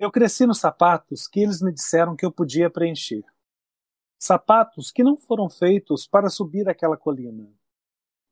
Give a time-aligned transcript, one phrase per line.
[0.00, 3.22] Eu cresci nos sapatos que eles me disseram que eu podia preencher.
[4.18, 7.46] Sapatos que não foram feitos para subir aquela colina.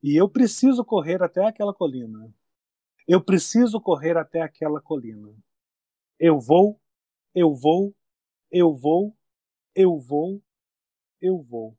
[0.03, 2.35] E eu preciso correr até aquela colina.
[3.07, 5.31] Eu preciso correr até aquela colina.
[6.19, 6.81] Eu vou,
[7.35, 7.95] eu vou,
[8.51, 9.15] eu vou,
[9.75, 10.43] eu vou,
[11.21, 11.77] eu vou.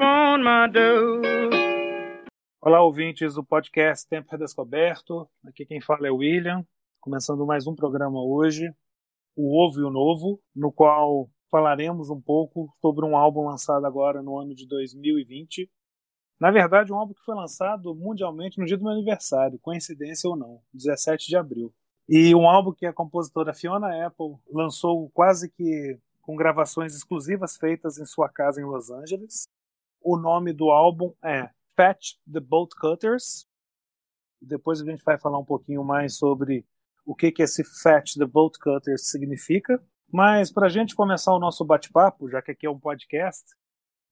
[0.00, 1.20] My door.
[2.62, 5.28] Olá, ouvintes do podcast Tempo Redescoberto.
[5.46, 6.64] Aqui quem fala é o William,
[7.00, 8.74] começando mais um programa hoje,
[9.36, 14.22] o Ovo e o Novo, no qual falaremos um pouco sobre um álbum lançado agora
[14.22, 15.70] no ano de 2020.
[16.40, 20.36] Na verdade, um álbum que foi lançado mundialmente no dia do meu aniversário, coincidência ou
[20.36, 21.74] não, 17 de abril.
[22.08, 27.98] E um álbum que a compositora Fiona Apple lançou quase que com gravações exclusivas feitas
[27.98, 29.46] em sua casa em Los Angeles.
[30.00, 33.46] O nome do álbum é Fetch the Bolt Cutters.
[34.40, 36.64] Depois a gente vai falar um pouquinho mais sobre
[37.04, 39.82] o que, que esse Fetch the Bolt Cutters significa.
[40.12, 43.44] Mas para a gente começar o nosso bate-papo, já que aqui é um podcast,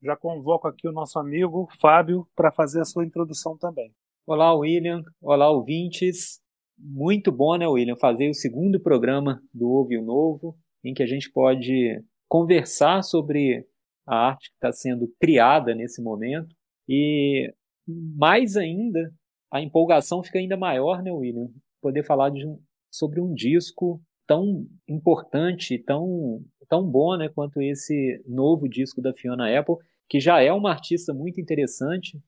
[0.02, 3.92] já convoco aqui o nosso amigo Fábio para fazer a sua introdução também.
[4.26, 5.02] Olá, William.
[5.20, 6.40] Olá, ouvintes
[6.78, 11.06] muito bom, né, William, fazer o segundo programa do Ouve o Novo, em que a
[11.06, 13.66] gente pode conversar sobre
[14.08, 16.54] a arte que está sendo criada nesse momento
[16.88, 17.52] e
[17.86, 19.12] mais ainda
[19.50, 21.48] a empolgação fica ainda maior, né, William?
[21.80, 22.44] Poder falar de
[22.90, 29.58] sobre um disco tão importante, tão tão bom, né, quanto esse novo disco da Fiona
[29.58, 32.20] Apple, que já é uma artista muito interessante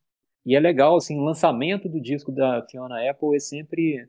[0.47, 4.09] e é legal, assim, o lançamento do disco da Fiona Apple é sempre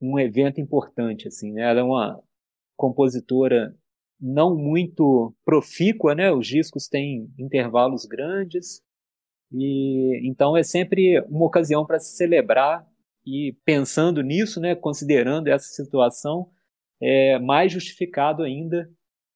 [0.00, 1.62] um evento importante, assim, né?
[1.62, 2.22] Ela é uma
[2.76, 3.74] compositora
[4.20, 6.30] não muito profícua, né?
[6.30, 8.82] Os discos têm intervalos grandes
[9.52, 12.86] e então é sempre uma ocasião para se celebrar
[13.26, 14.74] e pensando nisso, né?
[14.74, 16.50] Considerando essa situação,
[17.00, 18.90] é mais justificado ainda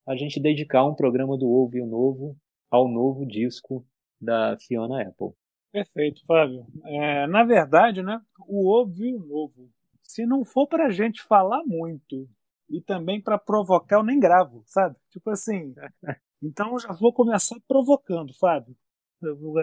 [0.07, 2.37] a gente dedicar um programa do Ouve o Novo
[2.71, 3.87] ao novo disco
[4.21, 5.31] da Fiona Apple.
[5.73, 6.67] Perfeito, Fábio.
[6.85, 9.71] É, na verdade, né, o Ouve o Novo
[10.03, 12.29] se não for pra gente falar muito
[12.75, 14.97] e também para provocar, eu nem gravo, sabe?
[15.11, 15.75] Tipo assim.
[16.47, 18.77] Então já vou começar provocando, Fábio.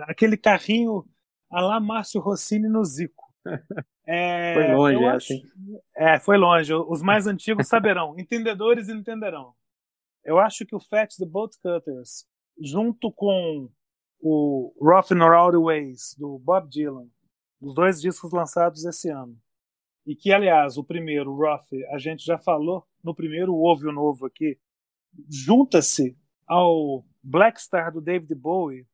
[0.07, 1.05] Aquele carrinho
[1.51, 3.23] a lá Márcio Rossini no Zico.
[4.13, 5.43] É, foi longe, acho, assim.
[5.95, 6.73] É, foi longe.
[6.73, 8.15] Os mais antigos saberão.
[8.19, 9.53] Entendedores entenderão.
[10.25, 12.25] Eu acho que o Fat the Boat Cutters,
[12.59, 13.69] junto com
[14.19, 17.07] o Rough and Rowdy Ways, do Bob Dylan,
[17.61, 19.37] os dois discos lançados esse ano,
[20.05, 24.25] e que, aliás, o primeiro, Rough, a gente já falou no primeiro Ouve o Novo
[24.25, 24.57] aqui,
[25.29, 26.17] junta-se
[26.47, 28.87] ao Black Star do David Bowie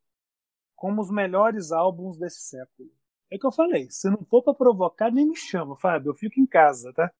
[0.76, 2.90] como os melhores álbuns desse século.
[3.32, 6.40] É que eu falei, se não for para provocar, nem me chama, Fábio, eu fico
[6.40, 7.12] em casa, tá?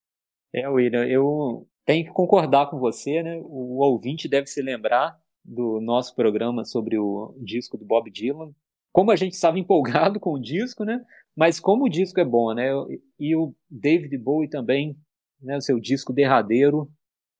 [0.54, 3.38] É, William, eu tenho que concordar com você, né?
[3.42, 8.54] O ouvinte deve se lembrar do nosso programa sobre o disco do Bob Dylan.
[8.98, 11.00] Como a gente estava empolgado com o disco, né?
[11.36, 12.68] Mas como o disco é bom, né?
[13.16, 14.98] E o David Bowie também,
[15.40, 15.56] né?
[15.56, 16.90] O seu disco derradeiro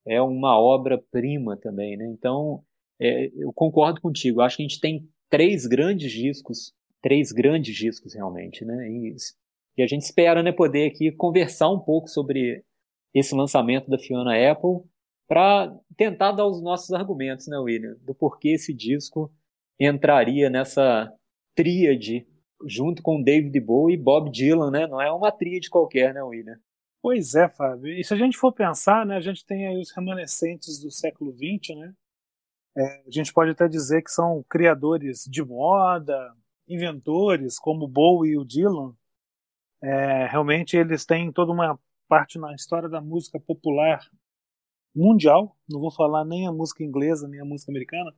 [0.07, 2.07] é uma obra-prima também, né?
[2.07, 2.63] Então,
[3.01, 4.41] é, eu concordo contigo.
[4.41, 8.89] Acho que a gente tem três grandes discos, três grandes discos realmente, né?
[8.89, 9.17] E,
[9.79, 12.63] e a gente espera, né, poder aqui conversar um pouco sobre
[13.13, 14.89] esse lançamento da Fiona Apple
[15.27, 19.29] para tentar dar os nossos argumentos, né, William, do porquê esse disco
[19.81, 21.13] entraria nessa
[21.59, 22.25] tríade
[22.65, 24.87] junto com David Bowie e Bob Dylan, né?
[24.87, 26.57] Não é uma tríade qualquer, né, William?
[27.03, 27.93] Pois é, Fábio.
[27.99, 31.33] E se a gente for pensar, né, a gente tem aí os remanescentes do século
[31.33, 31.93] XX, né?
[32.77, 36.33] É, a gente pode até dizer que são criadores de moda,
[36.69, 38.95] inventores, como Bowie e o Dylan.
[39.83, 41.77] É, realmente eles têm toda uma
[42.09, 44.01] parte na história da música popular
[44.95, 45.57] mundial.
[45.69, 48.15] Não vou falar nem a música inglesa nem a música americana,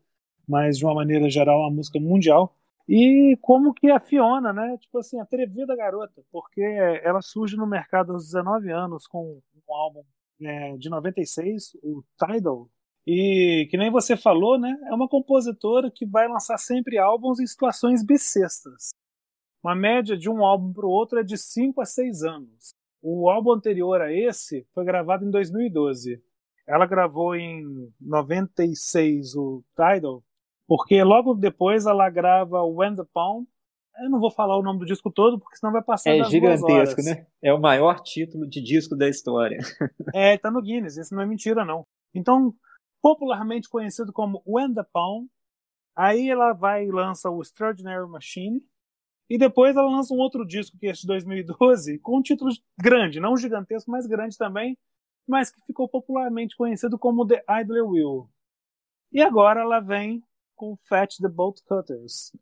[0.47, 2.55] mas de uma maneira geral a música mundial.
[2.88, 4.77] E como que a Fiona, né?
[4.79, 6.62] Tipo assim, atrevida garota, porque
[7.03, 10.03] ela surge no mercado aos 19 anos com um álbum
[10.43, 12.69] é, de 96, o Tidal.
[13.06, 14.77] E que nem você falou, né?
[14.87, 18.91] É uma compositora que vai lançar sempre álbuns em situações bissextas.
[19.62, 22.71] Uma média de um álbum para o outro é de 5 a 6 anos.
[23.03, 26.23] O álbum anterior a esse foi gravado em 2012.
[26.67, 30.23] Ela gravou em 96 o Tidal
[30.70, 33.44] porque logo depois ela grava When the Palm.
[33.99, 37.02] Eu não vou falar o nome do disco todo, porque senão vai passar É gigantesco,
[37.02, 37.26] né?
[37.43, 39.58] É o maior título de disco da história.
[40.14, 41.84] é, tá no Guinness, isso não é mentira, não.
[42.14, 42.55] Então,
[43.02, 45.26] popularmente conhecido como When the Palm.
[45.96, 48.62] Aí ela vai e lança o Extraordinary Machine.
[49.28, 53.19] E depois ela lança um outro disco, que é de 2012, com um título grande,
[53.19, 54.78] não gigantesco, mas grande também,
[55.26, 58.31] mas que ficou popularmente conhecido como The Idler Wheel.
[59.12, 60.23] E agora ela vem
[60.61, 62.37] com Fetch the Bolt Cutters,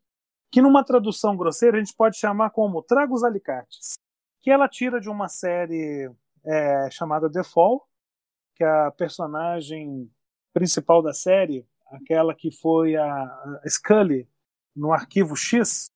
[0.51, 3.93] que numa tradução grosseira a gente pode chamar como Traga os Alicates,
[4.41, 6.11] que ela tira de uma série
[6.43, 7.87] é, chamada The Fall,
[8.55, 10.11] que a personagem
[10.53, 14.27] principal da série, aquela que foi a, a Scully
[14.75, 15.89] no Arquivo X,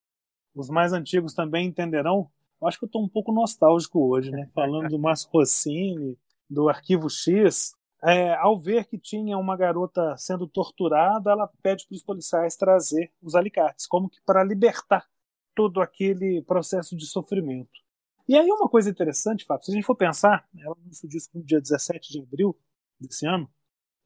[0.55, 2.31] os mais antigos também entenderão.
[2.61, 4.47] Eu acho que eu estou um pouco nostálgico hoje, né?
[4.53, 6.17] Falando do Márcio Rossini,
[6.49, 7.75] do Arquivo X.
[8.05, 13.13] É, ao ver que tinha uma garota sendo torturada, ela pede para os policiais trazer
[13.21, 15.07] os alicates, como que para libertar
[15.55, 17.71] todo aquele processo de sofrimento.
[18.27, 21.37] E aí uma coisa interessante, Fábio, se a gente for pensar, ela lançou o disco
[21.37, 22.57] no dia 17 de abril
[22.99, 23.49] desse ano,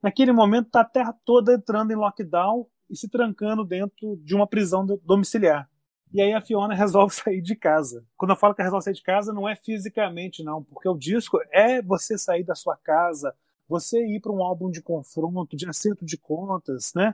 [0.01, 4.47] naquele momento está a Terra toda entrando em lockdown e se trancando dentro de uma
[4.47, 5.69] prisão domiciliar.
[6.13, 8.05] E aí a Fiona resolve sair de casa.
[8.15, 11.39] Quando eu falo que resolve sair de casa, não é fisicamente, não, porque o disco
[11.51, 13.35] é você sair da sua casa,
[13.67, 17.13] você ir para um álbum de confronto, de acerto de contas, né?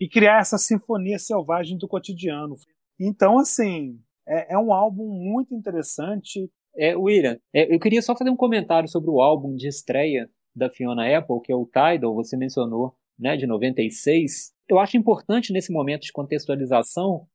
[0.00, 2.56] E criar essa sinfonia selvagem do cotidiano.
[2.98, 6.50] Então, assim, é, é um álbum muito interessante.
[6.76, 10.70] É, William, é, eu queria só fazer um comentário sobre o álbum de estreia da
[10.70, 14.52] Fiona Apple, que é o Tidal, você mencionou, né, de 96.
[14.68, 17.26] Eu acho importante nesse momento de contextualização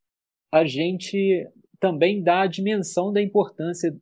[0.56, 1.46] a gente
[1.82, 3.94] também dá a dimensão da importância,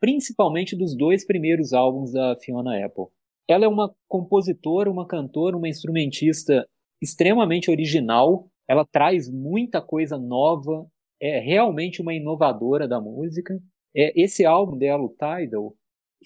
[0.00, 3.06] principalmente dos dois primeiros álbuns da Fiona Apple.
[3.48, 6.68] Ela é uma compositora, uma cantora, uma instrumentista
[7.02, 8.48] extremamente original.
[8.68, 10.86] Ela traz muita coisa nova,
[11.20, 13.58] é realmente uma inovadora da música.
[13.96, 15.74] É, esse álbum dela, o Tidal,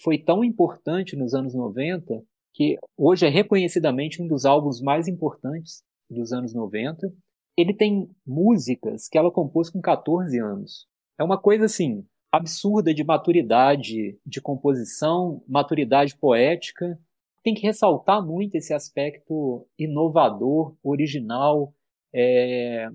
[0.02, 2.22] foi tão importante nos anos 90
[2.54, 7.10] que hoje é reconhecidamente um dos álbuns mais importantes dos anos 90
[7.56, 10.86] ele tem músicas que ela compôs com 14 anos.
[11.18, 16.98] É uma coisa assim absurda de maturidade de composição, maturidade poética.
[17.42, 21.72] Tem que ressaltar muito esse aspecto inovador, original,
[22.14, 22.88] é,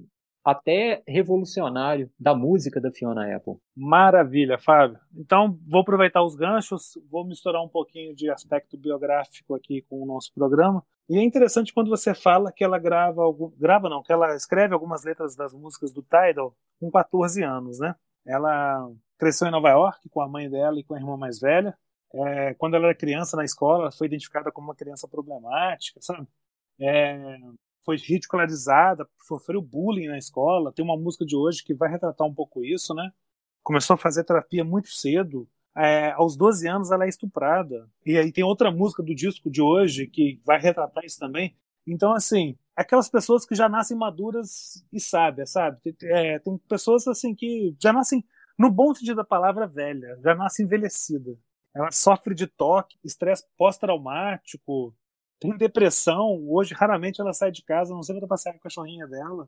[0.47, 3.55] até revolucionário da música da Fiona Apple.
[3.75, 4.97] Maravilha, Fábio.
[5.13, 10.05] Então, vou aproveitar os ganchos, vou misturar um pouquinho de aspecto biográfico aqui com o
[10.05, 10.81] nosso programa.
[11.09, 13.23] E é interessante quando você fala que ela grava,
[13.57, 17.93] grava não, que ela escreve algumas letras das músicas do Tidal com 14 anos, né?
[18.25, 21.77] Ela cresceu em Nova York com a mãe dela e com a irmã mais velha.
[22.13, 26.27] É, quando ela era criança na escola, foi identificada como uma criança problemática, sabe?
[26.79, 27.37] É,
[27.83, 30.73] foi ridicularizada, sofreu bullying na escola.
[30.73, 33.11] Tem uma música de hoje que vai retratar um pouco isso, né?
[33.63, 35.47] Começou a fazer terapia muito cedo.
[35.75, 37.89] É, aos 12 anos ela é estuprada.
[38.05, 41.55] E aí tem outra música do disco de hoje que vai retratar isso também.
[41.85, 45.79] Então, assim, aquelas pessoas que já nascem maduras e sábias, sabe?
[46.03, 48.23] É, tem pessoas assim que já nascem,
[48.57, 51.37] no bom sentido da palavra, velha, já nasce envelhecida.
[51.77, 54.95] Ela sofre de toque, estresse pós-traumático,
[55.39, 59.05] tem depressão, hoje raramente ela sai de casa, não sei para passear com a cachorrinha
[59.05, 59.47] dela.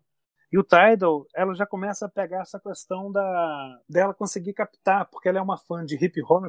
[0.52, 5.28] E o Tidal, ela já começa a pegar essa questão da dela conseguir captar, porque
[5.28, 6.46] ela é uma fã de hip hop,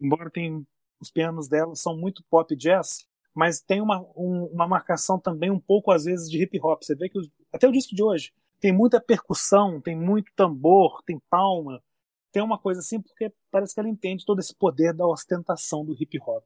[0.00, 0.66] embora tem
[0.98, 5.60] os pianos dela são muito pop jazz, mas tem uma, um, uma marcação também um
[5.60, 6.82] pouco às vezes de hip hop.
[6.82, 11.02] Você vê que os, até o disco de hoje tem muita percussão, tem muito tambor,
[11.04, 11.82] tem palma,
[12.32, 15.94] tem uma coisa assim porque parece que ela entende todo esse poder da ostentação do
[15.94, 16.44] hip hop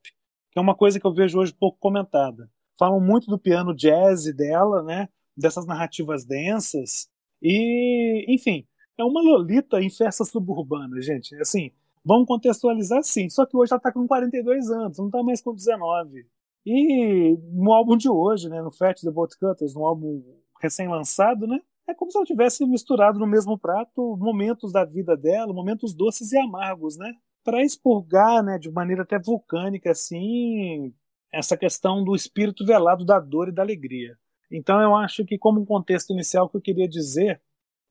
[0.52, 2.48] que é uma coisa que eu vejo hoje pouco comentada.
[2.78, 5.08] Falam muito do piano jazz dela, né?
[5.34, 7.08] Dessas narrativas densas.
[7.40, 8.66] E, enfim,
[8.98, 11.34] é uma Lolita em festa suburbana, gente.
[11.36, 11.70] Assim,
[12.04, 13.30] vamos contextualizar sim.
[13.30, 16.26] Só que hoje ela está com 42 anos, não está mais com 19.
[16.66, 20.22] E no álbum de hoje, né, no Fat The Boat Cutters, no álbum
[20.60, 25.52] recém-lançado, né, é como se ela tivesse misturado no mesmo prato momentos da vida dela,
[25.52, 27.12] momentos doces e amargos, né?
[27.44, 30.94] para expurgar, né, de maneira até vulcânica, assim,
[31.32, 34.16] essa questão do espírito velado da dor e da alegria.
[34.50, 37.40] Então eu acho que como um contexto inicial que eu queria dizer,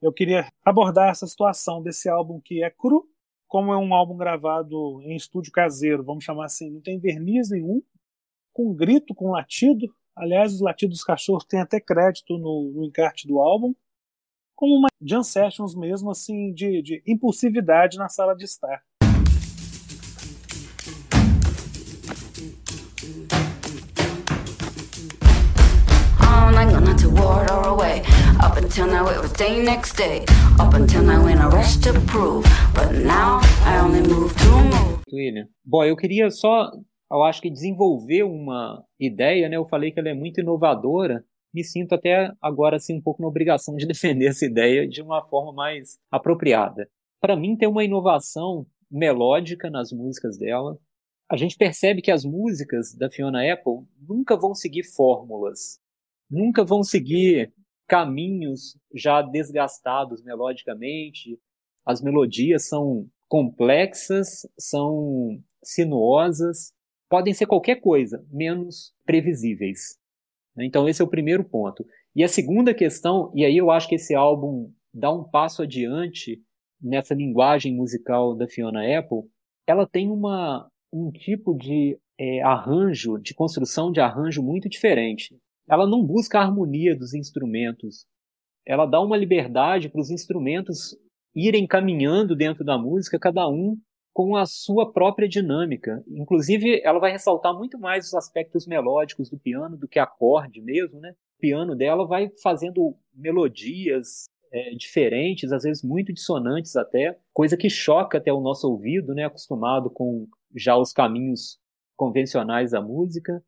[0.02, 3.08] eu queria abordar essa situação desse álbum que é cru,
[3.48, 7.82] como é um álbum gravado em estúdio caseiro, vamos chamar assim, não tem verniz nenhum,
[8.54, 9.88] com grito, com latido.
[10.22, 13.74] Aliás, os latidos dos cachorros têm até crédito no, no encarte do álbum,
[14.56, 18.84] como uma jam sessions mesmo, assim, de, de impulsividade na sala de estar.
[26.98, 28.04] to ward or away.
[28.44, 30.26] Up until now it was day next day.
[30.60, 32.44] Up until now in a rush to prove.
[32.76, 35.00] But now I only move to move.
[35.12, 35.48] William.
[35.66, 36.70] Bom, eu queria só
[37.12, 39.58] eu acho que desenvolver uma ideia, né?
[39.58, 43.28] Eu falei que ela é muito inovadora, me sinto até agora assim um pouco na
[43.28, 46.90] obrigação de defender essa ideia de uma forma mais apropriada.
[47.20, 50.78] Para mim tem uma inovação melódica nas músicas dela.
[51.30, 55.80] A gente percebe que as músicas da Fiona Apple nunca vão seguir fórmulas,
[56.30, 57.54] nunca vão seguir
[57.88, 61.40] caminhos já desgastados melodicamente.
[61.86, 66.74] As melodias são complexas, são sinuosas,
[67.12, 69.98] podem ser qualquer coisa, menos previsíveis.
[70.58, 71.86] Então, esse é o primeiro ponto.
[72.16, 76.42] E a segunda questão, e aí eu acho que esse álbum dá um passo adiante
[76.82, 79.24] nessa linguagem musical da Fiona Apple,
[79.68, 85.38] ela tem uma, um tipo de é, arranjo, de construção de arranjo muito diferente.
[85.70, 88.06] Ela não busca a harmonia dos instrumentos,
[88.66, 90.96] ela dá uma liberdade para os instrumentos
[91.36, 93.78] irem caminhando dentro da música, cada um
[94.24, 96.04] com a sua própria dinâmica.
[96.08, 101.00] Inclusive, ela vai ressaltar muito mais os aspectos melódicos do piano do que acorde mesmo,
[101.00, 101.16] né?
[101.38, 107.68] O piano dela vai fazendo melodias é, diferentes, às vezes muito dissonantes até, coisa que
[107.68, 109.26] choca até o nosso ouvido, né?
[109.26, 111.60] Acostumado com já os caminhos
[111.98, 113.44] convencionais da música.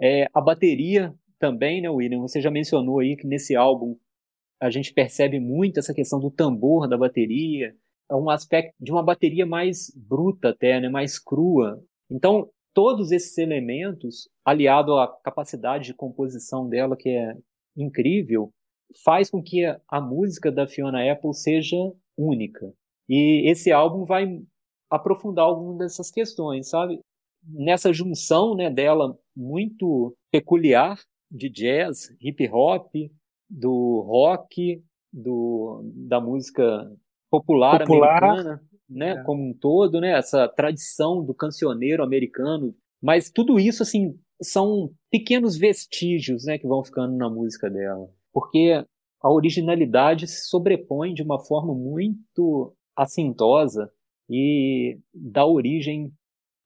[0.00, 2.20] É, a bateria também, né, William?
[2.22, 3.96] Você já mencionou aí que nesse álbum
[4.60, 7.72] a gente percebe muito essa questão do tambor da bateria,
[8.16, 11.82] um aspecto de uma bateria mais bruta até, né, mais crua.
[12.10, 17.36] Então, todos esses elementos, aliado à capacidade de composição dela, que é
[17.76, 18.50] incrível,
[19.04, 21.76] faz com que a música da Fiona Apple seja
[22.16, 22.72] única.
[23.08, 24.40] E esse álbum vai
[24.90, 27.00] aprofundar algumas dessas questões, sabe?
[27.44, 30.98] Nessa junção né, dela muito peculiar
[31.30, 32.90] de jazz, hip hop,
[33.48, 36.90] do rock, do, da música
[37.30, 39.22] popular, popular americana, né, é.
[39.22, 45.56] como um todo, né, essa tradição do cancioneiro americano, mas tudo isso assim são pequenos
[45.56, 48.84] vestígios, né, que vão ficando na música dela, porque
[49.20, 53.90] a originalidade se sobrepõe de uma forma muito assintosa
[54.30, 56.12] e dá origem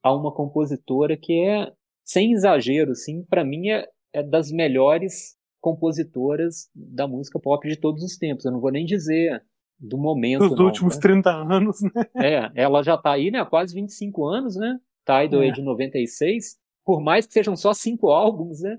[0.02, 1.72] a uma compositora que é
[2.04, 8.02] sem exagero, sim, para mim é, é das melhores compositoras da música pop de todos
[8.02, 8.44] os tempos.
[8.44, 9.42] Eu não vou nem dizer
[9.82, 10.48] do momento.
[10.48, 11.02] Dos últimos né?
[11.02, 11.90] 30 anos, né?
[12.16, 14.78] É, ela já está aí, né, há quase 25 anos, né?
[15.04, 15.48] Tidal é.
[15.48, 16.56] é de 96.
[16.84, 18.78] Por mais que sejam só cinco álbuns, né?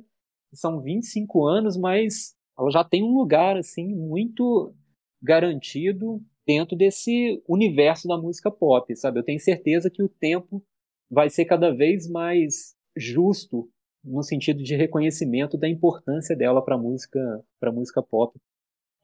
[0.54, 4.74] São 25 anos, mas ela já tem um lugar, assim, muito
[5.22, 9.20] garantido dentro desse universo da música pop, sabe?
[9.20, 10.64] Eu tenho certeza que o tempo
[11.10, 13.70] vai ser cada vez mais justo
[14.04, 17.20] no sentido de reconhecimento da importância dela para música,
[17.60, 18.38] para música pop.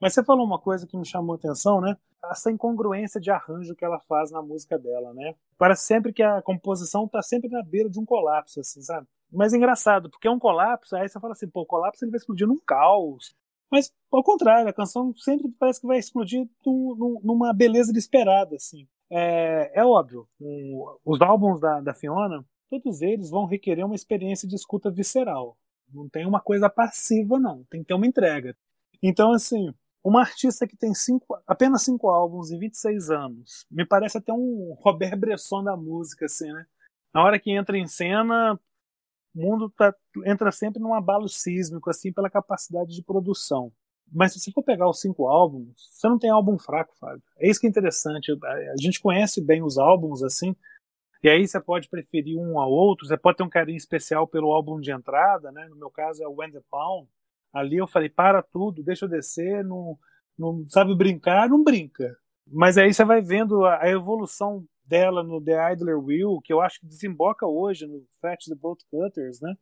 [0.00, 1.96] Mas você falou uma coisa que me chamou a atenção, né?
[2.24, 5.34] Essa incongruência de arranjo que ela faz na música dela, né?
[5.58, 9.06] Parece sempre que a composição tá sempre na beira de um colapso, assim, sabe?
[9.30, 12.10] Mas é engraçado, porque é um colapso, aí você fala assim, pô, o colapso ele
[12.10, 13.34] vai explodir num caos.
[13.70, 18.88] Mas, ao contrário, a canção sempre parece que vai explodir num, numa beleza inesperada, assim.
[19.08, 24.48] É, é óbvio, um, os álbuns da, da Fiona, todos eles vão requerer uma experiência
[24.48, 25.56] de escuta visceral.
[25.92, 27.64] Não tem uma coisa passiva, não.
[27.64, 28.56] Tem que ter uma entrega.
[29.02, 34.18] Então, assim, uma artista que tem cinco, apenas cinco álbuns em 26 anos, me parece
[34.18, 36.66] até um Robert Bresson da música, assim, né?
[37.12, 38.58] Na hora que entra em cena,
[39.34, 43.72] o mundo tá, entra sempre num abalo sísmico, assim, pela capacidade de produção.
[44.12, 47.22] Mas se você for pegar os cinco álbuns, você não tem álbum fraco, Fábio.
[47.38, 48.32] É isso que é interessante.
[48.44, 50.54] A gente conhece bem os álbuns, assim,
[51.22, 54.52] e aí você pode preferir um ao outro, você pode ter um carinho especial pelo
[54.52, 55.68] álbum de entrada, né?
[55.68, 57.08] No meu caso é o When the Pound.
[57.52, 59.98] Ali eu falei, para tudo, deixa eu descer, não,
[60.38, 62.16] não sabe brincar, não brinca.
[62.46, 66.60] Mas aí você vai vendo a, a evolução dela no The Idler Wheel, que eu
[66.60, 69.54] acho que desemboca hoje no Fat the Boat Cutters, né?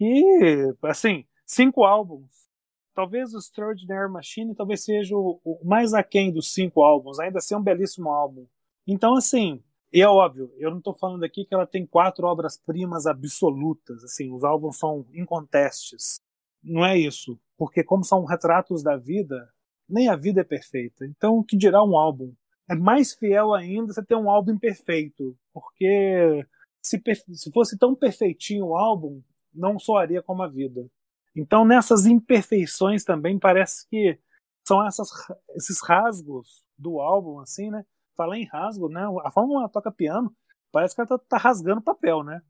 [0.00, 2.48] E, assim, cinco álbuns.
[2.94, 7.54] Talvez o Extraordinary Machine talvez seja o, o mais aquém dos cinco álbuns, ainda assim
[7.54, 8.46] é um belíssimo álbum.
[8.86, 9.62] Então, assim,
[9.92, 14.32] e é óbvio, eu não estou falando aqui que ela tem quatro obras-primas absolutas, assim,
[14.32, 16.20] os álbuns são incontestes.
[16.62, 19.48] Não é isso, porque como são retratos da vida,
[19.88, 21.06] nem a vida é perfeita.
[21.06, 22.32] Então, o que dirá um álbum?
[22.68, 26.46] É mais fiel ainda você ter um álbum imperfeito, porque
[26.82, 27.02] se,
[27.32, 30.86] se fosse tão perfeitinho o álbum, não soaria como a vida.
[31.34, 34.18] Então, nessas imperfeições também parece que
[34.66, 35.08] são essas,
[35.56, 37.84] esses rasgos do álbum, assim, né?
[38.20, 39.00] falar em rasgo, né?
[39.24, 40.34] A forma como ela toca piano,
[40.70, 42.42] parece que ela tá, tá rasgando papel, né?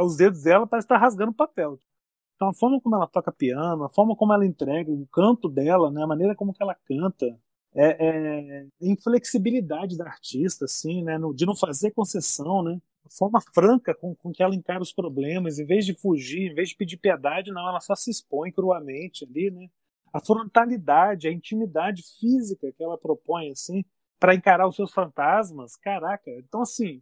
[0.00, 1.76] Os dedos dela parece estar tá rasgando papel.
[2.42, 5.92] Então a forma como ela toca piano, a forma como ela entrega, o canto dela,
[5.92, 6.02] né?
[6.02, 7.38] A maneira como ela canta,
[7.72, 11.18] é, é inflexibilidade da artista, assim, né?
[11.18, 12.80] No, de não fazer concessão, né?
[13.16, 16.70] forma franca com, com que ela encara os problemas, em vez de fugir, em vez
[16.70, 19.68] de pedir piedade, não, ela só se expõe cruamente ali, né?
[20.12, 23.84] A frontalidade, a intimidade física que ela propõe, assim,
[24.18, 26.28] para encarar os seus fantasmas, caraca.
[26.38, 27.00] Então, assim,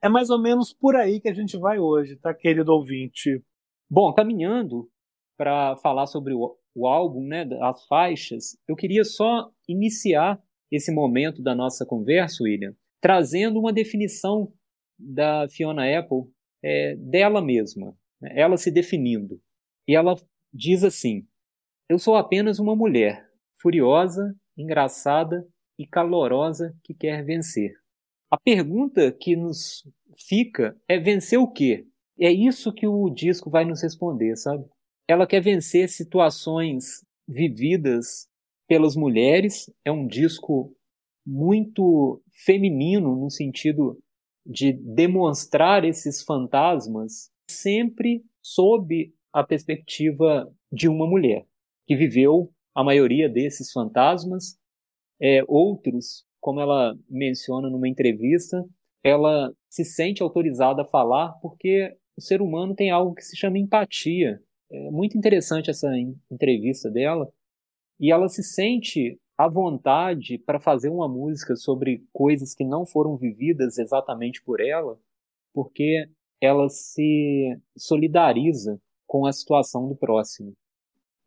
[0.00, 3.42] é mais ou menos por aí que a gente vai hoje, tá, querido ouvinte?
[3.90, 4.90] Bom, caminhando
[5.36, 11.42] para falar sobre o, o álbum, né, as faixas, eu queria só iniciar esse momento
[11.42, 14.52] da nossa conversa, William, trazendo uma definição
[14.98, 16.24] da Fiona Apple
[16.62, 19.40] é, dela mesma, né, ela se definindo.
[19.86, 20.14] E ela
[20.52, 21.26] diz assim:
[21.88, 23.26] Eu sou apenas uma mulher,
[23.60, 27.74] furiosa, engraçada e calorosa que quer vencer.
[28.30, 29.88] A pergunta que nos
[30.28, 31.86] fica é vencer o quê?
[32.20, 34.64] É isso que o disco vai nos responder, sabe?
[35.06, 38.28] Ela quer vencer situações vividas
[38.66, 39.72] pelas mulheres.
[39.84, 40.74] É um disco
[41.26, 43.98] muito feminino no sentido
[44.44, 51.46] de demonstrar esses fantasmas sempre sob a perspectiva de uma mulher
[51.86, 54.58] que viveu a maioria desses fantasmas.
[55.20, 58.64] É, outros, como ela menciona numa entrevista,
[59.02, 63.58] ela se sente autorizada a falar porque o ser humano tem algo que se chama
[63.58, 64.42] empatia.
[64.72, 65.88] É muito interessante essa
[66.28, 67.32] entrevista dela.
[68.00, 73.16] E ela se sente à vontade para fazer uma música sobre coisas que não foram
[73.16, 74.98] vividas exatamente por ela,
[75.54, 76.10] porque
[76.40, 80.54] ela se solidariza com a situação do próximo.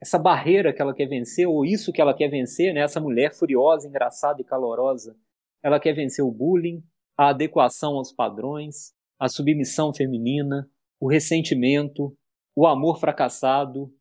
[0.02, 2.82] Essa barreira que ela quer vencer, ou isso que ela quer vencer, né?
[2.82, 5.16] essa mulher furiosa, engraçada e calorosa,
[5.64, 6.84] ela quer vencer o bullying,
[7.18, 10.70] a adequação aos padrões, a submissão feminina,
[11.02, 12.16] o ressentimento,
[12.56, 13.92] o amor fracassado,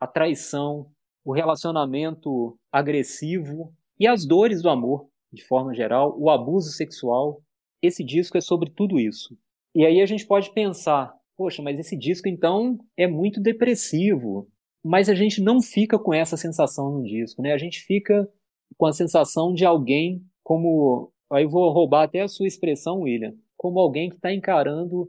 [0.00, 0.90] a traição,
[1.24, 7.40] o relacionamento agressivo e as dores do amor, de forma geral, o abuso sexual.
[7.82, 9.38] Esse disco é sobre tudo isso.
[9.74, 14.48] E aí a gente pode pensar, poxa, mas esse disco então é muito depressivo.
[14.84, 17.52] Mas a gente não fica com essa sensação no disco, né?
[17.52, 18.28] A gente fica
[18.76, 23.78] com a sensação de alguém como Aí vou roubar até a sua expressão, William, como
[23.78, 25.08] alguém que está encarando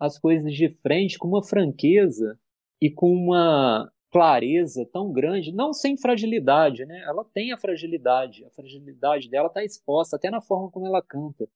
[0.00, 2.38] as coisas de frente com uma franqueza
[2.80, 7.02] e com uma clareza tão grande, não sem fragilidade, né?
[7.06, 11.48] Ela tem a fragilidade, a fragilidade dela está exposta até na forma como ela canta,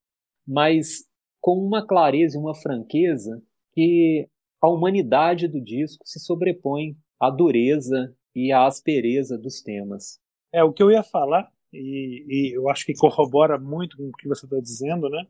[0.47, 1.05] mas
[1.41, 4.29] com uma clareza e uma franqueza que
[4.63, 10.21] a humanidade do disco se sobrepõe à dureza e à aspereza dos temas.
[10.53, 14.13] É o que eu ia falar e, e eu acho que corrobora muito com o
[14.13, 15.27] que você está dizendo, né?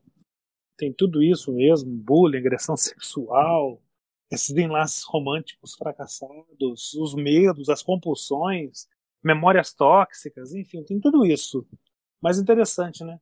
[0.77, 3.81] Tem tudo isso mesmo, bullying, agressão sexual,
[4.31, 8.87] esses enlaces românticos fracassados, os medos, as compulsões,
[9.23, 11.65] memórias tóxicas, enfim, tem tudo isso.
[12.21, 13.19] Mas interessante, né?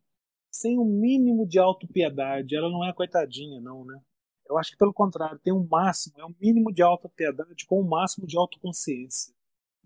[0.51, 3.99] Sem o um mínimo de autopiedade, ela não é coitadinha, não, né?
[4.47, 7.85] Eu acho que pelo contrário, tem um máximo, é um mínimo de autopiedade com o
[7.85, 9.33] um máximo de autoconsciência.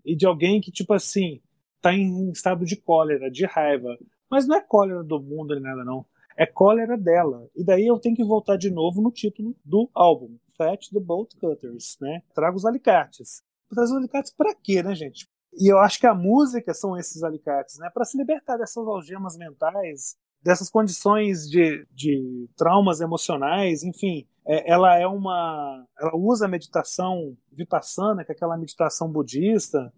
[0.04, 1.40] E de alguém que, tipo assim,
[1.76, 3.96] está em estado de cólera, de raiva.
[4.30, 6.04] Mas não é cólera do mundo nem nada, não.
[6.38, 7.48] É cólera dela.
[7.56, 11.34] E daí eu tenho que voltar de novo no título do álbum: Fetch the Bolt
[11.34, 12.22] Cutters, né?
[12.32, 13.42] Traga os alicates.
[13.68, 15.28] Trazer os alicates para quê, né, gente?
[15.52, 17.90] E eu acho que a música são esses alicates, né?
[17.92, 24.24] Para se libertar dessas algemas mentais, dessas condições de, de traumas emocionais, enfim.
[24.46, 25.84] É, ela é uma.
[25.98, 29.92] Ela usa a meditação vipassana, que é aquela meditação budista,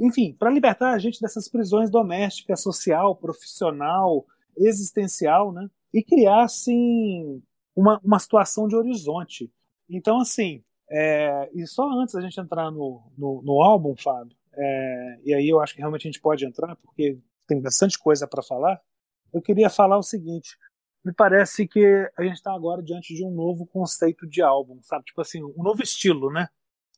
[0.00, 4.24] enfim, para libertar a gente dessas prisões domésticas, social, profissional,
[4.56, 5.68] existencial, né?
[5.92, 7.42] E criar, assim,
[7.76, 9.50] uma, uma situação de horizonte.
[9.88, 15.20] Então, assim, é, e só antes da gente entrar no, no, no álbum, Fábio, é,
[15.24, 18.42] e aí eu acho que realmente a gente pode entrar, porque tem bastante coisa para
[18.42, 18.80] falar,
[19.32, 20.56] eu queria falar o seguinte.
[21.04, 25.04] Me parece que a gente está agora diante de um novo conceito de álbum, sabe?
[25.06, 26.48] Tipo assim, um novo estilo, né?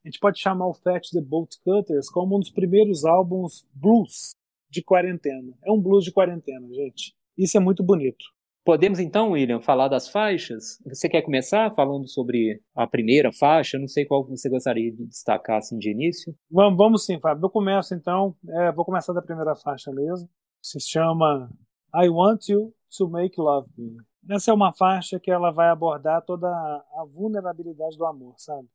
[0.04, 4.36] a gente pode chamar o Fat the Bolt Cutters como um dos primeiros álbuns blues
[4.68, 5.56] de quarentena.
[5.64, 7.16] É um blues de quarentena, gente.
[7.38, 8.24] Isso é muito bonito.
[8.64, 10.80] Podemos então, William, falar das faixas?
[10.86, 13.78] Você quer começar falando sobre a primeira faixa?
[13.78, 16.34] Não sei qual você gostaria de destacar assim de início.
[16.50, 17.44] Vamos, vamos sim, Fábio.
[17.44, 18.34] Eu começo então.
[18.48, 20.28] É, vou começar da primeira faixa mesmo.
[20.62, 21.50] Se chama
[21.94, 23.96] I Want You to Make Love Me.
[24.30, 28.66] Essa é uma faixa que ela vai abordar toda a vulnerabilidade do amor, sabe?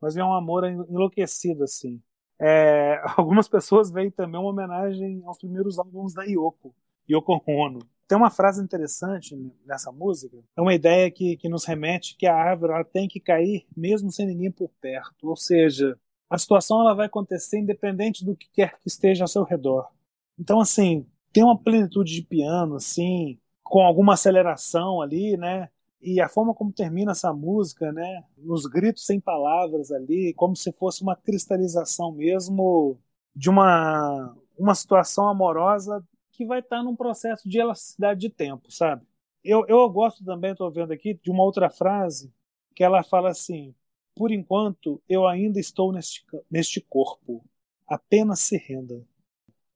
[0.00, 2.00] mas é um amor enlouquecido, assim.
[2.40, 6.74] É, algumas pessoas veem também uma homenagem aos primeiros álbuns da Yoko,
[7.08, 7.80] Yoko Ono.
[8.10, 12.34] Tem uma frase interessante nessa música, é uma ideia que, que nos remete que a
[12.34, 15.96] árvore ela tem que cair mesmo sem ninguém por perto, ou seja,
[16.28, 19.88] a situação ela vai acontecer independente do que quer que esteja ao seu redor.
[20.36, 25.68] Então, assim, tem uma plenitude de piano, assim, com alguma aceleração ali, né?
[26.02, 28.24] E a forma como termina essa música, né?
[28.36, 32.98] Nos gritos sem palavras ali, como se fosse uma cristalização mesmo
[33.36, 36.04] de uma, uma situação amorosa
[36.40, 39.04] que vai estar num processo de elasticidade de tempo, sabe?
[39.44, 42.32] Eu, eu gosto também, estou vendo aqui, de uma outra frase
[42.74, 43.74] que ela fala assim:
[44.16, 47.44] Por enquanto, eu ainda estou neste, neste corpo,
[47.86, 49.04] apenas se renda.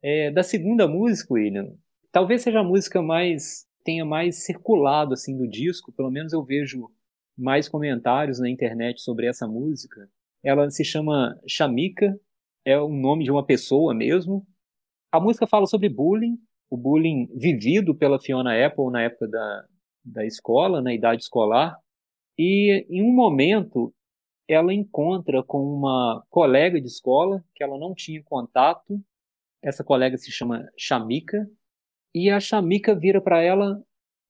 [0.00, 1.74] É, da segunda música, William,
[2.10, 6.90] talvez seja a música mais tenha mais circulado assim do disco, pelo menos eu vejo
[7.36, 10.08] mais comentários na internet sobre essa música.
[10.42, 12.18] Ela se chama Chamika,
[12.64, 14.46] é o nome de uma pessoa mesmo.
[15.12, 16.38] A música fala sobre bullying,
[16.70, 19.64] o bullying vivido pela Fiona Apple na época da,
[20.04, 21.76] da escola, na idade escolar.
[22.38, 23.94] E em um momento
[24.48, 29.00] ela encontra com uma colega de escola que ela não tinha contato.
[29.62, 31.48] Essa colega se chama Chamika
[32.14, 33.82] e a Chamika vira para ela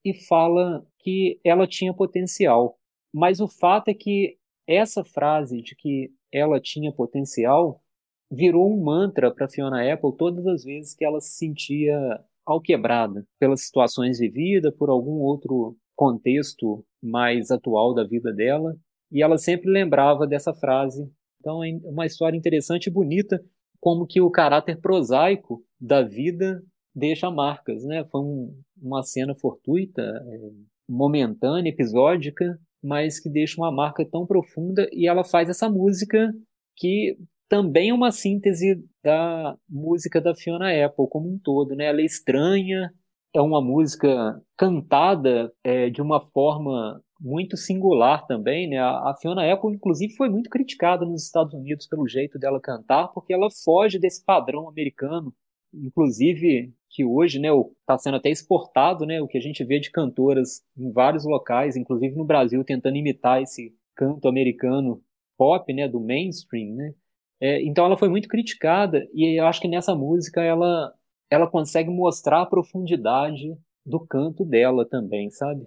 [0.04, 2.78] e fala que ela tinha potencial.
[3.12, 7.82] Mas o fato é que essa frase de que ela tinha potencial
[8.30, 13.62] virou um mantra para Fiona Apple todas as vezes que ela se sentia alquebrada pelas
[13.62, 18.76] situações vividas, por algum outro contexto mais atual da vida dela,
[19.10, 21.08] e ela sempre lembrava dessa frase.
[21.40, 23.42] Então é uma história interessante e bonita,
[23.80, 26.62] como que o caráter prosaico da vida
[26.94, 28.04] deixa marcas, né?
[28.10, 30.50] Foi um, uma cena fortuita, é,
[30.88, 36.32] momentânea, episódica, mas que deixa uma marca tão profunda e ela faz essa música
[36.76, 37.16] que
[37.54, 41.86] também uma síntese da música da Fiona Apple como um todo, né?
[41.86, 42.92] Ela é estranha,
[43.32, 48.80] é uma música cantada é, de uma forma muito singular também, né?
[48.80, 53.32] A Fiona Apple, inclusive, foi muito criticada nos Estados Unidos pelo jeito dela cantar, porque
[53.32, 55.32] ela foge desse padrão americano
[55.72, 57.48] inclusive que hoje, né,
[57.80, 61.76] está sendo até exportado, né, o que a gente vê de cantoras em vários locais,
[61.76, 65.02] inclusive no Brasil, tentando imitar esse canto americano
[65.36, 66.94] pop, né, do mainstream, né.
[67.40, 70.92] É, então ela foi muito criticada e eu acho que nessa música ela
[71.30, 75.66] ela consegue mostrar a profundidade do canto dela também, sabe?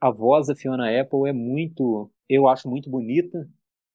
[0.00, 3.48] A voz da Fiona Apple é muito, eu acho muito bonita.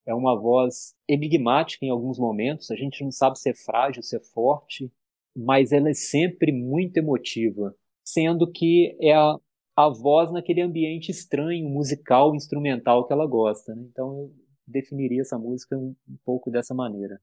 [0.07, 2.71] É uma voz enigmática em alguns momentos.
[2.71, 4.91] A gente não sabe se é frágil, se é forte
[5.35, 9.35] mas ela é sempre muito emotiva, sendo que é a,
[9.75, 13.73] a voz naquele ambiente estranho, musical, instrumental que ela gosta.
[13.75, 13.83] Né?
[13.91, 14.31] Então
[14.69, 17.19] definiria essa música um, um pouco dessa maneira.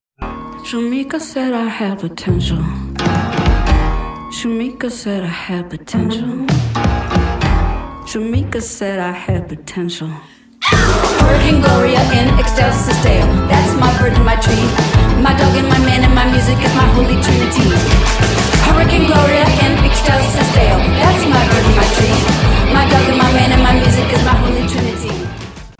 [0.64, 2.58] Shumika said I have potential.
[4.32, 6.46] Shumika said I have potential.
[8.04, 10.10] Shumika said I have potential.
[11.22, 13.26] Hurricane Gloria in excelsis Dale.
[13.48, 14.66] That's my bird and my tree.
[15.22, 17.66] My dog and my man and my music is my holy trinity.
[18.66, 20.82] Hurricane Gloria in excelsis Dale.
[20.98, 22.18] That's my bird and my tree.
[22.74, 25.14] My dog and my man and my music is my holy trinity.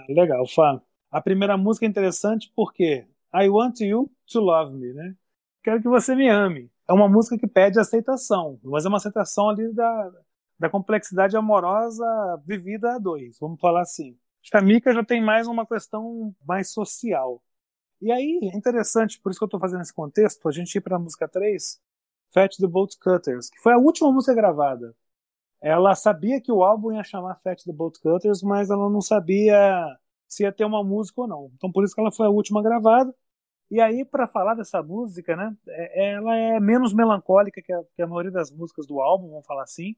[0.08, 0.85] Legal, Fá.
[1.16, 5.16] A primeira música é interessante porque I want you to love me, né?
[5.64, 6.70] Quero que você me ame.
[6.86, 10.12] É uma música que pede aceitação, mas é uma aceitação ali da,
[10.58, 12.04] da complexidade amorosa
[12.44, 14.14] vivida a dois, vamos falar assim.
[14.52, 17.42] A Mika já tem mais uma questão mais social.
[17.98, 20.82] E aí é interessante, por isso que eu estou fazendo esse contexto, a gente ir
[20.82, 21.80] para a música 3,
[22.30, 24.94] Fat the Bolt Cutters, que foi a última música gravada.
[25.62, 29.98] Ela sabia que o álbum ia chamar Fat the Bolt Cutters, mas ela não sabia
[30.28, 31.50] se ia ter uma música ou não.
[31.54, 33.14] Então por isso que ela foi a última gravada.
[33.70, 38.02] E aí, para falar dessa música, né, é, ela é menos melancólica que a, que
[38.02, 39.96] a maioria das músicas do álbum, vamos falar assim.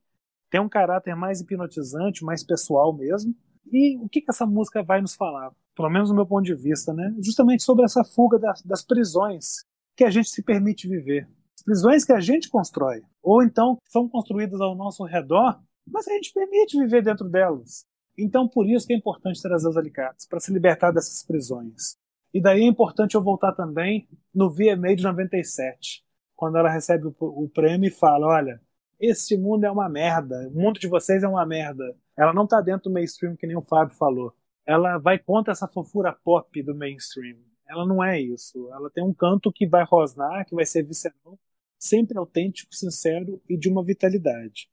[0.51, 3.35] Tem um caráter mais hipnotizante, mais pessoal mesmo.
[3.71, 5.53] E o que, que essa música vai nos falar?
[5.77, 7.14] Pelo menos do meu ponto de vista, né?
[7.21, 9.64] Justamente sobre essa fuga das, das prisões
[9.95, 11.29] que a gente se permite viver.
[11.64, 13.03] Prisões que a gente constrói.
[13.23, 17.87] Ou então são construídas ao nosso redor, mas a gente permite viver dentro delas.
[18.18, 21.96] Então, por isso que é importante trazer os alicates, para se libertar dessas prisões.
[22.35, 26.04] E daí é importante eu voltar também no VMA de 97,
[26.35, 28.61] quando ela recebe o, prêmio e fala: Olha,
[28.98, 31.96] esse mundo é uma merda, o mundo de vocês é uma merda.
[32.16, 34.35] Ela não tá dentro do mainstream que nem o Fábio falou.
[34.66, 37.38] Ela vai contra essa fofura pop do mainstream.
[37.68, 38.68] Ela não é isso.
[38.72, 41.38] Ela tem um canto que vai rosnar, que vai ser visceral,
[41.78, 44.68] sempre autêntico, sincero e de uma vitalidade.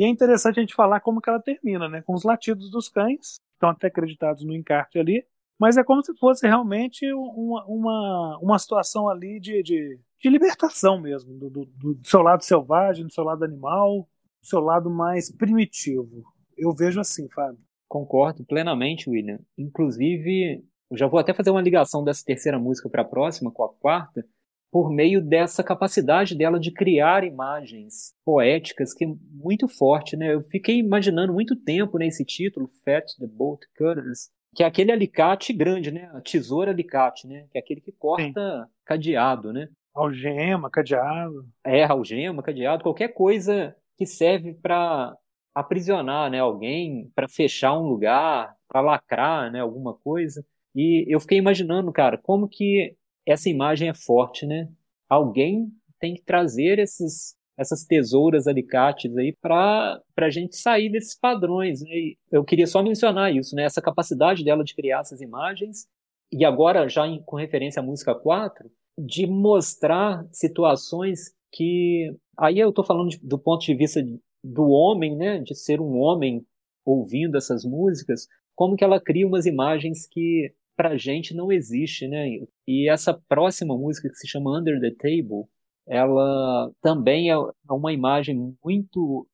[0.00, 2.00] E é interessante a gente falar como que ela termina, né?
[2.00, 5.26] Com os latidos dos cães, que estão até acreditados no encarte ali,
[5.58, 10.98] mas é como se fosse realmente uma, uma, uma situação ali de, de, de libertação
[10.98, 14.08] mesmo, do, do, do, seu lado selvagem, do seu lado animal,
[14.40, 16.24] do seu lado mais primitivo.
[16.56, 17.60] Eu vejo assim, Fábio.
[17.86, 19.40] Concordo plenamente, William.
[19.58, 23.64] Inclusive, eu já vou até fazer uma ligação dessa terceira música para a próxima, com
[23.64, 24.24] a quarta,
[24.70, 30.32] por meio dessa capacidade dela de criar imagens poéticas que é muito forte, né?
[30.32, 35.52] Eu fiquei imaginando muito tempo nesse título, Fat the Bolt Cutters, que é aquele alicate
[35.52, 36.10] grande, né?
[36.14, 37.46] A tesoura alicate, né?
[37.50, 38.72] Que é aquele que corta Sim.
[38.84, 39.68] cadeado, né?
[39.92, 41.48] Algema, cadeado.
[41.64, 45.16] É, algema, cadeado, qualquer coisa que serve para
[45.54, 50.44] aprisionar, né, alguém, para fechar um lugar, para lacrar, né, alguma coisa.
[50.74, 54.68] E eu fiquei imaginando, cara, como que essa imagem é forte, né?
[55.08, 61.82] Alguém tem que trazer esses, essas tesouras alicates aí para a gente sair desses padrões.
[61.82, 62.14] Né?
[62.30, 63.64] Eu queria só mencionar isso, né?
[63.64, 65.86] Essa capacidade dela de criar essas imagens
[66.32, 72.70] e agora já em, com referência à música 4, de mostrar situações que aí eu
[72.70, 74.00] estou falando de, do ponto de vista
[74.42, 75.38] do homem, né?
[75.40, 76.44] De ser um homem
[76.84, 82.26] ouvindo essas músicas, como que ela cria umas imagens que pra gente não existe, né?
[82.66, 85.44] E essa próxima música que se chama Under the Table,
[85.86, 87.36] ela também é
[87.70, 89.26] uma imagem muito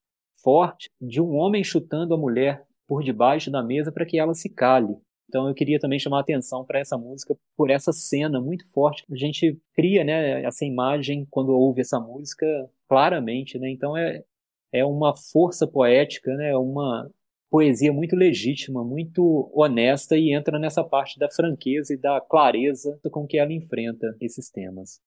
[0.42, 4.52] forte de um homem chutando a mulher por debaixo da mesa para que ela se
[4.52, 4.96] cale.
[5.28, 9.04] Então eu queria também chamar a atenção para essa música por essa cena muito forte.
[9.08, 12.44] A gente cria, né, essa imagem quando ouve essa música
[12.88, 13.70] claramente, né?
[13.70, 14.24] Então é
[14.72, 16.56] é uma força poética, né?
[16.56, 17.08] Uma
[17.50, 23.26] poesia muito legítima, muito honesta e entra nessa parte da franqueza e da clareza com
[23.26, 25.00] que ela enfrenta esses temas.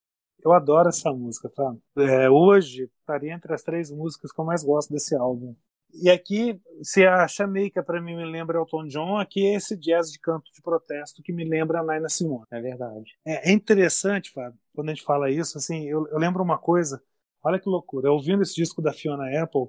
[0.44, 1.76] Eu adoro essa música, tá?
[1.98, 5.54] É, hoje estaria entre as três músicas que eu mais gosto desse álbum.
[5.94, 10.12] E aqui, se a Jamaica para mim me lembra Elton John, aqui é esse jazz
[10.12, 12.46] de canto de protesto que me lembra a Naina Simone.
[12.52, 13.18] É verdade.
[13.26, 17.02] É, é interessante, Fábio, quando a gente fala isso, assim, eu, eu lembro uma coisa,
[17.44, 19.68] olha que loucura, ouvindo esse disco da Fiona Apple,